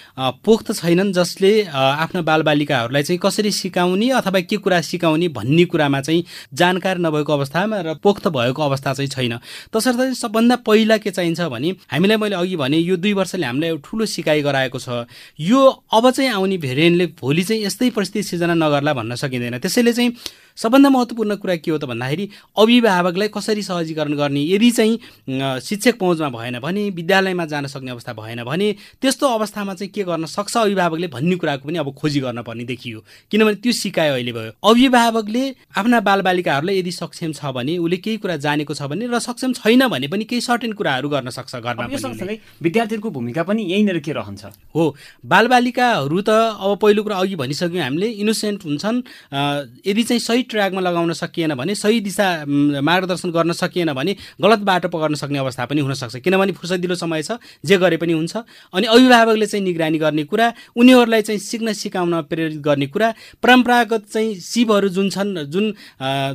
[0.45, 6.23] पोख्त छैनन् जसले आफ्ना बालबालिकाहरूलाई चाहिँ कसरी सिकाउने अथवा के कुरा सिकाउने भन्ने कुरामा चाहिँ
[6.53, 9.37] जानकार नभएको अवस्थामा र पोख्त भएको अवस्था चाहिँ छैन।
[9.73, 13.89] तसर्थ सबभन्दा पहिला के चाहिन्छ भने हामीलाई मैले अघि भने यो दुई वर्षले हामीलाई एउटा
[13.89, 15.03] ठुलो सिकाइ गराएको छ।
[15.39, 20.15] यो अब चाहिँ आउने भेरिएन्टले भोलि चाहिँ यस्तै परिस्थिति सिर्जना नगर्ला भन्न सकिँदैन। त्यसैले चाहिँ
[20.57, 24.41] सबभन्दा महत्त्वपूर्ण कुरा के हो त भन्दाखेरि अभिभावकलाई कसरी सहजीकरण गर्ने?
[24.41, 29.91] यदि चाहिँ शिक्षक पहुँचमा भएन भने विद्यालयमा जान सक्ने अवस्था भएन भने त्यस्तो अवस्थामा चाहिँ
[29.93, 32.99] के गर्न सक्छ अभिभावकले भन्ने कुराको पनि अब खोजी गर्न पर्ने देखियो।
[33.31, 35.43] किनभने त्यो सिकायो अहिले भयो। अभिभावकले
[35.77, 39.87] आफ्ना बालबालिकाहरूलाई यदि सक्षम छ भने उसले केही कुरा जानेको छ भने र सक्षम छैन
[39.87, 44.45] भने पनि केही सर्टेन कुराहरू गर्न सक्छ घरमा विद्यार्थीहरूको भूमिका पनि यहीँनिर के रहन्छ?
[44.73, 44.95] हो।
[45.25, 48.97] बालबालिकाहरू त अब पहिलो कुरा अघि भनिसक्यौँ हामीले इनोसेन्ट हुन्छन्।
[49.85, 52.27] यदि चाहिँ सही ट्र्याकमा लगाउन सकिएन भने सही दिशा
[52.81, 57.37] मार्गदर्शन गर्न सकिएन भने गलत बाटो पकड्न सक्ने अवस्था पनि हुनसक्छ। किनभने फुर्सदिलो समय छ
[57.65, 58.35] जे गरे पनि हुन्छ।
[58.73, 64.35] अनि अभिभावकले चाहिँ निगरानी गर्ने कुरा उनीहरूलाई चाहिँ सिक्न सिकाउन प्रेरित गर्ने कुरा परम्परागत चाहिँ
[64.41, 65.73] सिपहरू जुन छन् जुन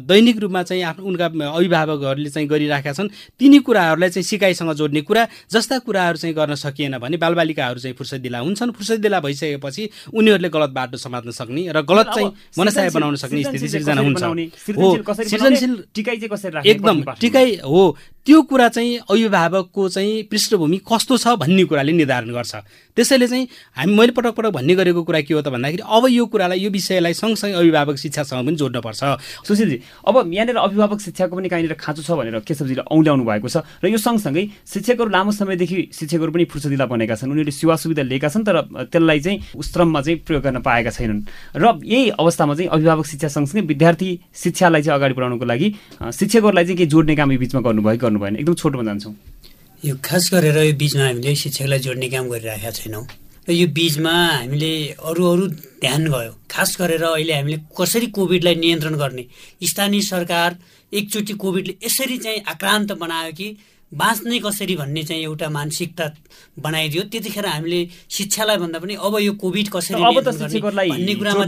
[0.07, 3.09] दैनिक रूपमा चाहिँ आफ्नो उनका अभिभावकहरूले चाहिँ गरिराखेका छन्
[3.39, 8.39] तिनी कुराहरूलाई चाहिँ सिकाइसँग जोड्ने कुरा जस्ता कुराहरू चाहिँ गर्न सकिएन भने बालबालिकाहरू चाहिँ फुर्सदिला
[8.39, 13.69] हुन्छन्। फुर्सदिला भइसकेपछि उनीहरूले गलत बाटो समात्न सक्ने र गलत चाहिँ मनसाय बनाउन सक्ने स्थिति
[13.69, 14.23] सिर्जना हुन्छ।
[15.31, 17.85] सृजनशील टिकाइ चाहिँ कसरी एकदम टिकाइ हो
[18.27, 22.55] त्यो कुरा चाहिँ अभिभावकको चाहिँ पृष्ठभूमि कस्तो छ भन्ने कुराले निर्धारण गर्छ।
[22.97, 26.27] त्यसैले चाहिँ हामी मैले पटक पटक भन्ने गरेको कुरा के हो त भन्दाखेरि अब यो
[26.31, 29.03] कुरालाई यो विषयलाई सँगसँगै अभिभावक शिक्षासँग पनि जोड्नुपर्छ
[29.43, 33.91] सुशीलजी अब यहाँनिर अभिभावक शिक्षाको पनि कहीँनिर खाँचो छ भनेर केशवजीले औल्याउनु भएको छ र
[33.91, 38.47] यो सँगसँगै शिक्षकहरू लामो समयदेखि शिक्षकहरू पनि फुर्सदिला बनेका छन्। उनीहरूले सेवा सुविधा लिएका छन्
[38.47, 41.27] तर त्यसलाई चाहिँ उश्रममा चाहिँ प्रयोग गर्न पाएका छैनन्।
[41.59, 45.69] र यही अवस्थामा चाहिँ अभिभावक शिक्षा सँगसँगै विद्यार्थी शिक्षालाई चाहिँ अगाडि बढाउनको लागि
[46.13, 49.15] शिक्षकहरूलाई चाहिँ केही जोड्ने काम यो बिचमा गर्नुभयो गर्नु भएन एकदम छोटोमा जान्छौँ।
[49.85, 53.05] यो खास गरेर यो बिचमा हामीले शिक्षकलाई जोड्ने काम गरिरहेका छैनौँ।
[53.49, 55.47] र यो बिचमा हामीले अरू अरू
[55.81, 59.25] ध्यान गयो। खास गरेर अहिले हामीले कसरी कोभिडलाई नियन्त्रण गर्ने?
[59.65, 60.51] स्थानीय सरकार
[60.93, 63.49] एकचोटि कोभिडले यसरी चाहिँ आक्रान्त बनायो कि
[63.93, 66.05] बाँच्ने कसरी भन्ने चाहिँ एउटा मानसिकता
[66.63, 71.45] बनाइदियो। त्यतिखेर हामीले शिक्षालाई भन्दा पनि अब यो कोभिड कसरी भन्ने कुरामा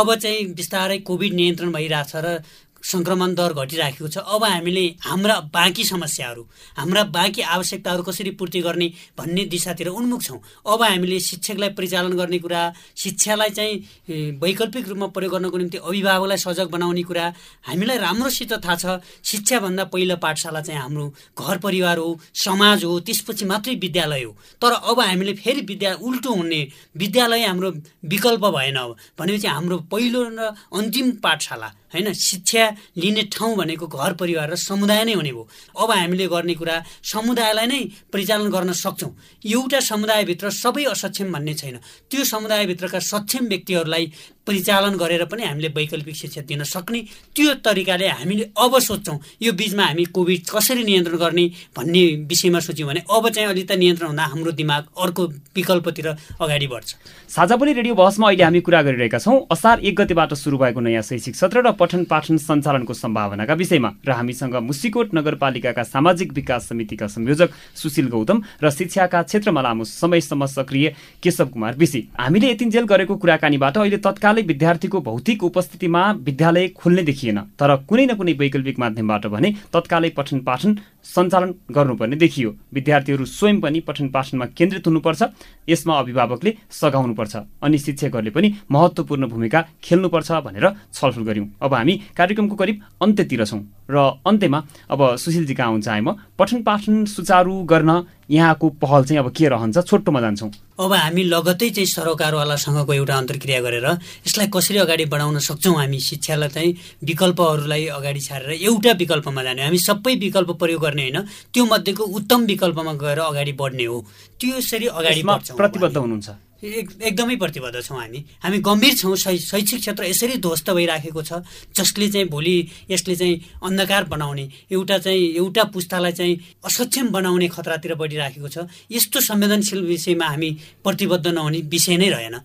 [0.00, 2.42] अब चाहिँ बिस्तारै कोभिड नियन्त्रण भइरहेछ र
[2.84, 6.42] सङ्क्रमण दर घटिराखेको छ। अब हामीले हाम्रा बाँकी समस्याहरू
[6.76, 12.38] हाम्रा बाँकी आवश्यकताहरू कसरी पूर्ति गर्ने भन्ने दिशातिर उन्मुख छौँ। अब हामीले शिक्षकलाई परिचालन गर्ने
[12.38, 12.62] कुरा
[12.96, 17.24] शिक्षालाई चाहिँ वैकल्पिक रूपमा प्रयोग गर्नको निम्ति अभिभावकलाई सजग बनाउने कुरा
[17.68, 21.06] हामीलाई राम्रोसित थाहा छ। शिक्षाभन्दा पहिलो पाठशाला चाहिँ हाम्रो
[21.40, 26.34] घर परिवार हो समाज हो त्यसपछि मात्रै विद्यालय हो। तर अब हामीले फेरि विद्या उल्टो
[26.34, 26.60] हुने
[26.96, 27.70] विद्यालय हाम्रो
[28.12, 32.64] विकल्प भएन। अब भनेपछि हाम्रो पहिलो र अन्तिम पाठशाला होइन शिक्षा
[32.98, 37.66] लिने ठाउँ भनेको घर परिवार र समुदाय नै हुने भयो अब हामीले गर्ने कुरा समुदायलाई
[37.66, 37.80] नै
[38.12, 39.12] परिचालन गर्न सक्छौँ।
[39.46, 41.76] एउटा समुदायभित्र सबै असक्षम भन्ने छैन।
[42.10, 44.04] त्यो समुदायभित्रका सक्षम व्यक्तिहरूलाई
[44.46, 47.00] परिचालन गरेर पनि हामीले वैकल्पिक शिक्षा दिन सक्ने
[47.36, 51.44] त्यो तरिकाले हामीले अब सोध्छौँ यो बिचमा हामी कोभिड कसरी नियन्त्रण गर्ने
[51.76, 55.22] भन्ने विषयमा सोच्यौँ भने अब चाहिँ अलिक त नियन्त्रण हुँदा हाम्रो दिमाग अर्को
[55.56, 56.08] विकल्पतिर
[56.40, 56.94] अगाडि बढ्छ।
[57.34, 61.02] साझा पनि रेडियो बहसमा अहिले हामी कुरा गरिरहेका छौँ। असार एक गतिबाट सुरु भएको नयाँ
[61.02, 67.06] शैक्षिक सत्र र पठन पाठन सञ्चालनको सम्भावनाका विषयमा र हामीसँग मुसिकोट नगरपालिकाका सामाजिक विकास समितिका
[67.08, 70.88] संयोजक सुशील गौतम र शिक्षाका क्षेत्रमा लामो समयसम्म सक्रिय
[71.22, 77.38] केशव कुमार विशी हामीले यतिन्जेल गरेको कुराकानीबाट अहिले तत्कालै विद्यार्थीको भौतिक उपस्थितिमा विद्यालय खोल्ने देखिएन।
[77.58, 83.60] तर कुनै न कुनै वैकल्पिक माध्यमबाट भने तत्कालै पठन पाठन सञ्चालन गर्नुपर्ने देखियो। विद्यार्थीहरू स्वयं
[83.60, 85.22] पनि पठन पाठनमा केन्द्रित हुनुपर्छ।
[85.68, 92.56] यसमा अभिभावकले सघाउनुपर्छ। अनि शिक्षकहरूले पनि महत्त्वपूर्ण भूमिका खेल्नुपर्छ भनेर छलफल गऱ्यौँ। अब हामी कार्यक्रमको
[92.56, 94.58] करिब अन्त्यतिर छौँ। र अन्त्यमा
[94.90, 97.90] अब सुशीलजी कहाँ हुन्छ म। पठन पाठन सुचारू गर्न
[98.24, 100.50] यहाँको पहल चाहिँ अब के रहन्छ छोटोमा जान्छौँ।
[100.80, 103.86] अब हामी लगतै चाहिँ सरोकारवालासँगको एउटा अन्तर्क्रिया गरेर
[104.24, 106.72] यसलाई कसरी अगाडि बढाउन सक्छौँ हामी शिक्षालाई चाहिँ
[107.04, 111.18] विकल्पहरूलाई अगाडि छाडेर एउटा विकल्पमा जाने। हामी सबै विकल्प प्रयोग गर्ने होइन
[111.52, 113.98] त्यो मध्येको उत्तम विकल्पमा गएर अगाडि बढ्ने हो।
[114.40, 115.22] त्यो यसरी अगाडि
[115.58, 116.28] प्रतिबद्ध हुनुहुन्छ।
[116.62, 121.42] एक एकदमै प्रतिबद्ध छौँ हामी। हामी गम्भीर छौँ शैक्षिक क्षेत्र यसरी ध्वस्त भइराखेको छ
[121.76, 122.56] जसले चाहिँ भोलि
[122.90, 126.34] यसले चाहिँ अन्धकार बनाउने एउटा चाहिँ एउटा पुस्तालाई चाहिँ
[126.64, 130.50] असक्षम बनाउने खतरातिर बढिराखेको छ। यस्तो संवेदनशील विषयमा हामी
[130.84, 132.36] प्रतिबद्ध नहुने विषय नै रहेन।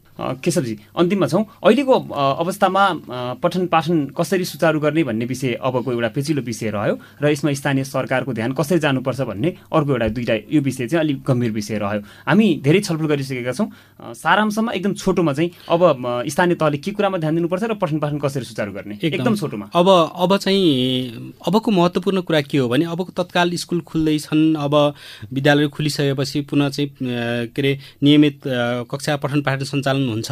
[0.44, 1.94] केशवजी अन्तिममा छौँ। अहिलेको
[2.44, 2.84] अवस्थामा
[3.40, 7.84] पठन पाठन कसरी सुचारू गर्ने भन्ने विषय अबको एउटा पेचिलो विषय रह्यो र यसमा स्थानीय
[7.88, 12.02] सरकारको ध्यान कसरी जानुपर्छ भन्ने अर्को एउटा दुइटा यो विषय चाहिँ अलिक गम्भीर विषय रह्यो।
[12.28, 13.70] हामी धेरै छलफल गरिसकेका छौँ।
[14.00, 18.46] सारांशमा एकदम छोटोमा चाहिँ अब स्थानीय तहले के कुरामा ध्यान दिनुपर्छ र पठन पाठन कसरी
[18.46, 18.98] सुचारू गर्ने?
[19.04, 24.56] एकदम। छोटोमा। अब अब चाहिँ अबको महत्त्वपूर्ण कुरा के हो भने अबको तत्काल स्कुल खुल्दैछन्
[24.56, 24.76] अब
[25.34, 26.90] विद्यालय खुलिसकेपछि पुनः चाहिँ
[27.52, 28.40] के अरे नियमित
[28.92, 30.32] कक्षा पठन पाठन सञ्चालन हुन्छ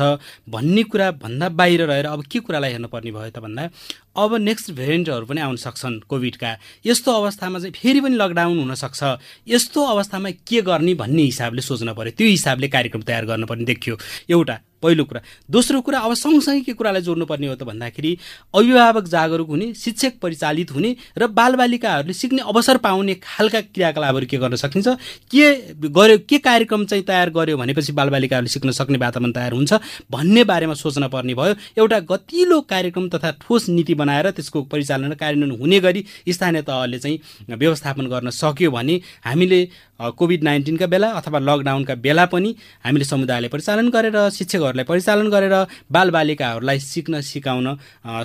[0.50, 3.70] भन्ने कुरा भन्दा बाहिर रहेर अब के कुरालाई हेर्नुपर्ने भयो त भन्दा
[4.18, 6.52] अब नेक्स्ट भेरिएन्टहरू पनि आउन सक्छन् कोभिडका
[6.86, 9.04] यस्तो अवस्थामा चाहिँ फेरि पनि लकडाउन हुनसक्छ
[9.48, 13.98] यस्तो अवस्थामा के गर्ने भन्ने हिसाबले सोच्न पऱ्यो त्यो हिसाबले कार्यक्रम तयार गर्नुपर्ने देखियो।
[14.30, 18.12] एउटा पहिलो कुरा। दोस्रो कुरा अब सँगसँगै के कुरालाई जोड्नुपर्ने हो त भन्दाखेरि
[18.56, 24.56] अभिभावक जागरुक हुने शिक्षक परिचालित हुने र बालबालिकाहरूले सिक्ने अवसर पाउने खालका क्रियाकलापहरू के गर्न
[24.56, 24.88] सकिन्छ?
[25.32, 25.46] के
[25.90, 29.74] गर्यो के कार्यक्रम चाहिँ तयार गर्यो भनेपछि बालबालिकाहरूले सिक्न सक्ने वातावरण तयार हुन्छ
[30.12, 35.16] भन्ने बारेमा सोच्न पर्ने भयो। एउटा गतिलो कार्यक्रम तथा ठोस नीति बनाएर त्यसको परिचालन र
[35.16, 37.20] कार्यान्वयन हुने गरी स्थानीय तहले चाहिँ
[37.50, 39.60] व्यवस्थापन गर्न सक्यो भने हामीले
[40.00, 45.56] कोभिड नाइन्टिनका बेला अथवा लकडाउनका बेला पनि हामीले समुदायले परिचालन गरेर शिक्षकहरूलाई परिचालन गरेर
[45.92, 47.68] बालबालिकाहरूलाई सिक्न सिकाउन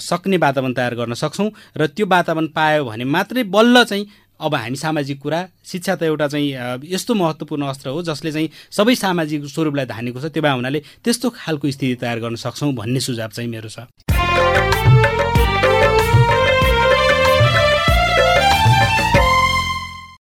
[0.00, 4.06] सक्ने वातावरण तयार गर्न सक्छौँ र त्यो वातावरण पायो भने मात्रै बल्ल चाहिँ
[4.40, 8.94] अब हामी सामाजिक कुरा शिक्षा त एउटा चाहिँ यस्तो महत्त्वपूर्ण अस्त्र हो जसले चाहिँ सबै
[8.98, 13.30] सामाजिक स्वरूपलाई धानेको छ त्यो भए हुनाले त्यस्तो खालको स्थिति तयार गर्न सक्छौँ भन्ने सुझाव
[13.38, 14.71] चाहिँ मेरो छ।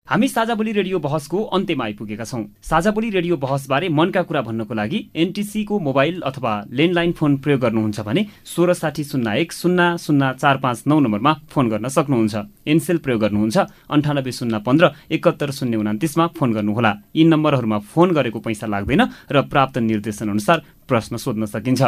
[0.09, 4.73] हामी साझा बोली रेडियो बहसको अन्त्यमा आइपुगेका छौँ। साझा बोली रेडियो बहसबारे मनका कुरा भन्नको
[4.73, 10.33] लागि एनटिसीको मोबाइल अथवा ल्यान्डलाइन फोन प्रयोग गर्नुहुन्छ भने सोह्र साठी शून्य एक शून्य शून्य
[10.41, 12.35] चार पाँच नौ नम्बरमा फोन गर्न सक्नुहुन्छ।
[12.65, 18.39] एनसेल प्रयोग गर्नुहुन्छ। अन्ठानब्बे शून्य पन्ध्र एकहत्तर शून्य उनातिसमा फोन गर्नुहोला। यी नम्बरहरूमा फोन गरेको
[18.41, 20.57] पैसा लाग्दैन र प्राप्त निर्देशन अनुसार
[20.89, 21.81] प्रश्न सोध्न सकिन्छ।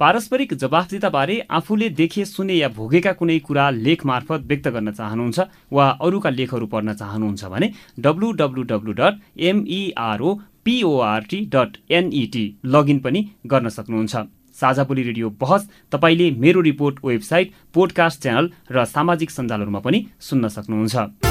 [0.00, 5.38] पारस्परिक जवाफदिताबारे आफूले देखे सुने या भोगेका कुनै कुरा लेख मार्फत व्यक्त गर्न चाहनुहुन्छ
[5.72, 10.34] वा अरूका लेखहरू पढ्न चाहनुहुन्छ भने W W W dot M E R O
[10.64, 14.16] P O R T dot N E T login पनि गर्न सक्नुहुन्छ।
[14.56, 20.48] साझा बोली रेडियो बहस तपाईँले मेरो रिपोर्ट वेबसाइट पोडकास्ट च्यानल र सामाजिक सञ्जालहरूमा पनि सुन्न
[20.48, 21.25] सक्नुहुन्छ।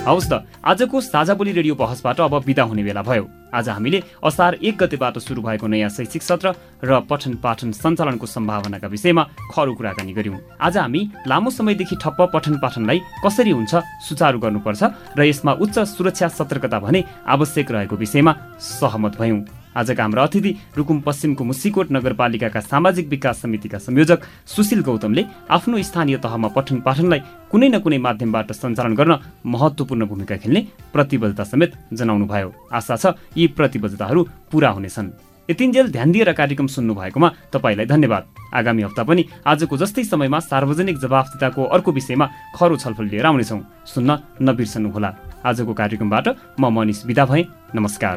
[0.00, 0.32] हवस् त
[0.64, 5.18] आजको साझा बोली रेडियो बहसबाट अब विदा हुने बेला भयो। आज हामीले असार एक गतेबाट
[5.20, 6.48] सुरु भएको नयाँ शैक्षिक सत्र
[6.80, 9.22] र पठन पाठन सञ्चालनको सम्भावनाका विषयमा
[9.52, 13.72] खरो कुराकानी गर्यौँ आज हामी लामो समयदेखि ठप्प पठन पाठनलाई कसरी हुन्छ
[14.08, 14.82] सुचारू गर्नुपर्छ
[15.18, 21.00] र यसमा उच्च सुरक्षा सतर्कता भने आवश्यक रहेको विषयमा सहमत भयौँ। आजका हाम्रा अतिथि रुकुम
[21.06, 27.68] पश्चिमको मुसिकोट नगरपालिकाका सामाजिक विकास समितिका संयोजक सुशील गौतमले आफ्नो स्थानीय तहमा पठन पाठनलाई कुनै
[27.68, 29.12] न कुनै माध्यमबाट सञ्चालन गर्न
[29.46, 33.04] महत्त्वपूर्ण भूमिका खेल्ने प्रतिबद्धता समेत जनाउनु भयो आशा छ
[33.36, 35.10] यी प्रतिबद्धताहरू पूरा हुनेछन्।
[35.48, 40.98] यतिन्जेल ध्यान दिएर कार्यक्रम सुन्नु भएकोमा तपाईँलाई धन्यवाद। आगामी हप्ता पनि आजको जस्तै समयमा सार्वजनिक
[40.98, 45.10] जवाफदिताको अर्को विषयमा खरो छलफल लिएर आउनेछौँ। सुन्न नबिर्सनुहोला।
[45.42, 46.26] आजको कार्यक्रमबाट
[46.60, 47.44] म मनिष विदा भएँ।
[47.74, 48.16] नमस्कार।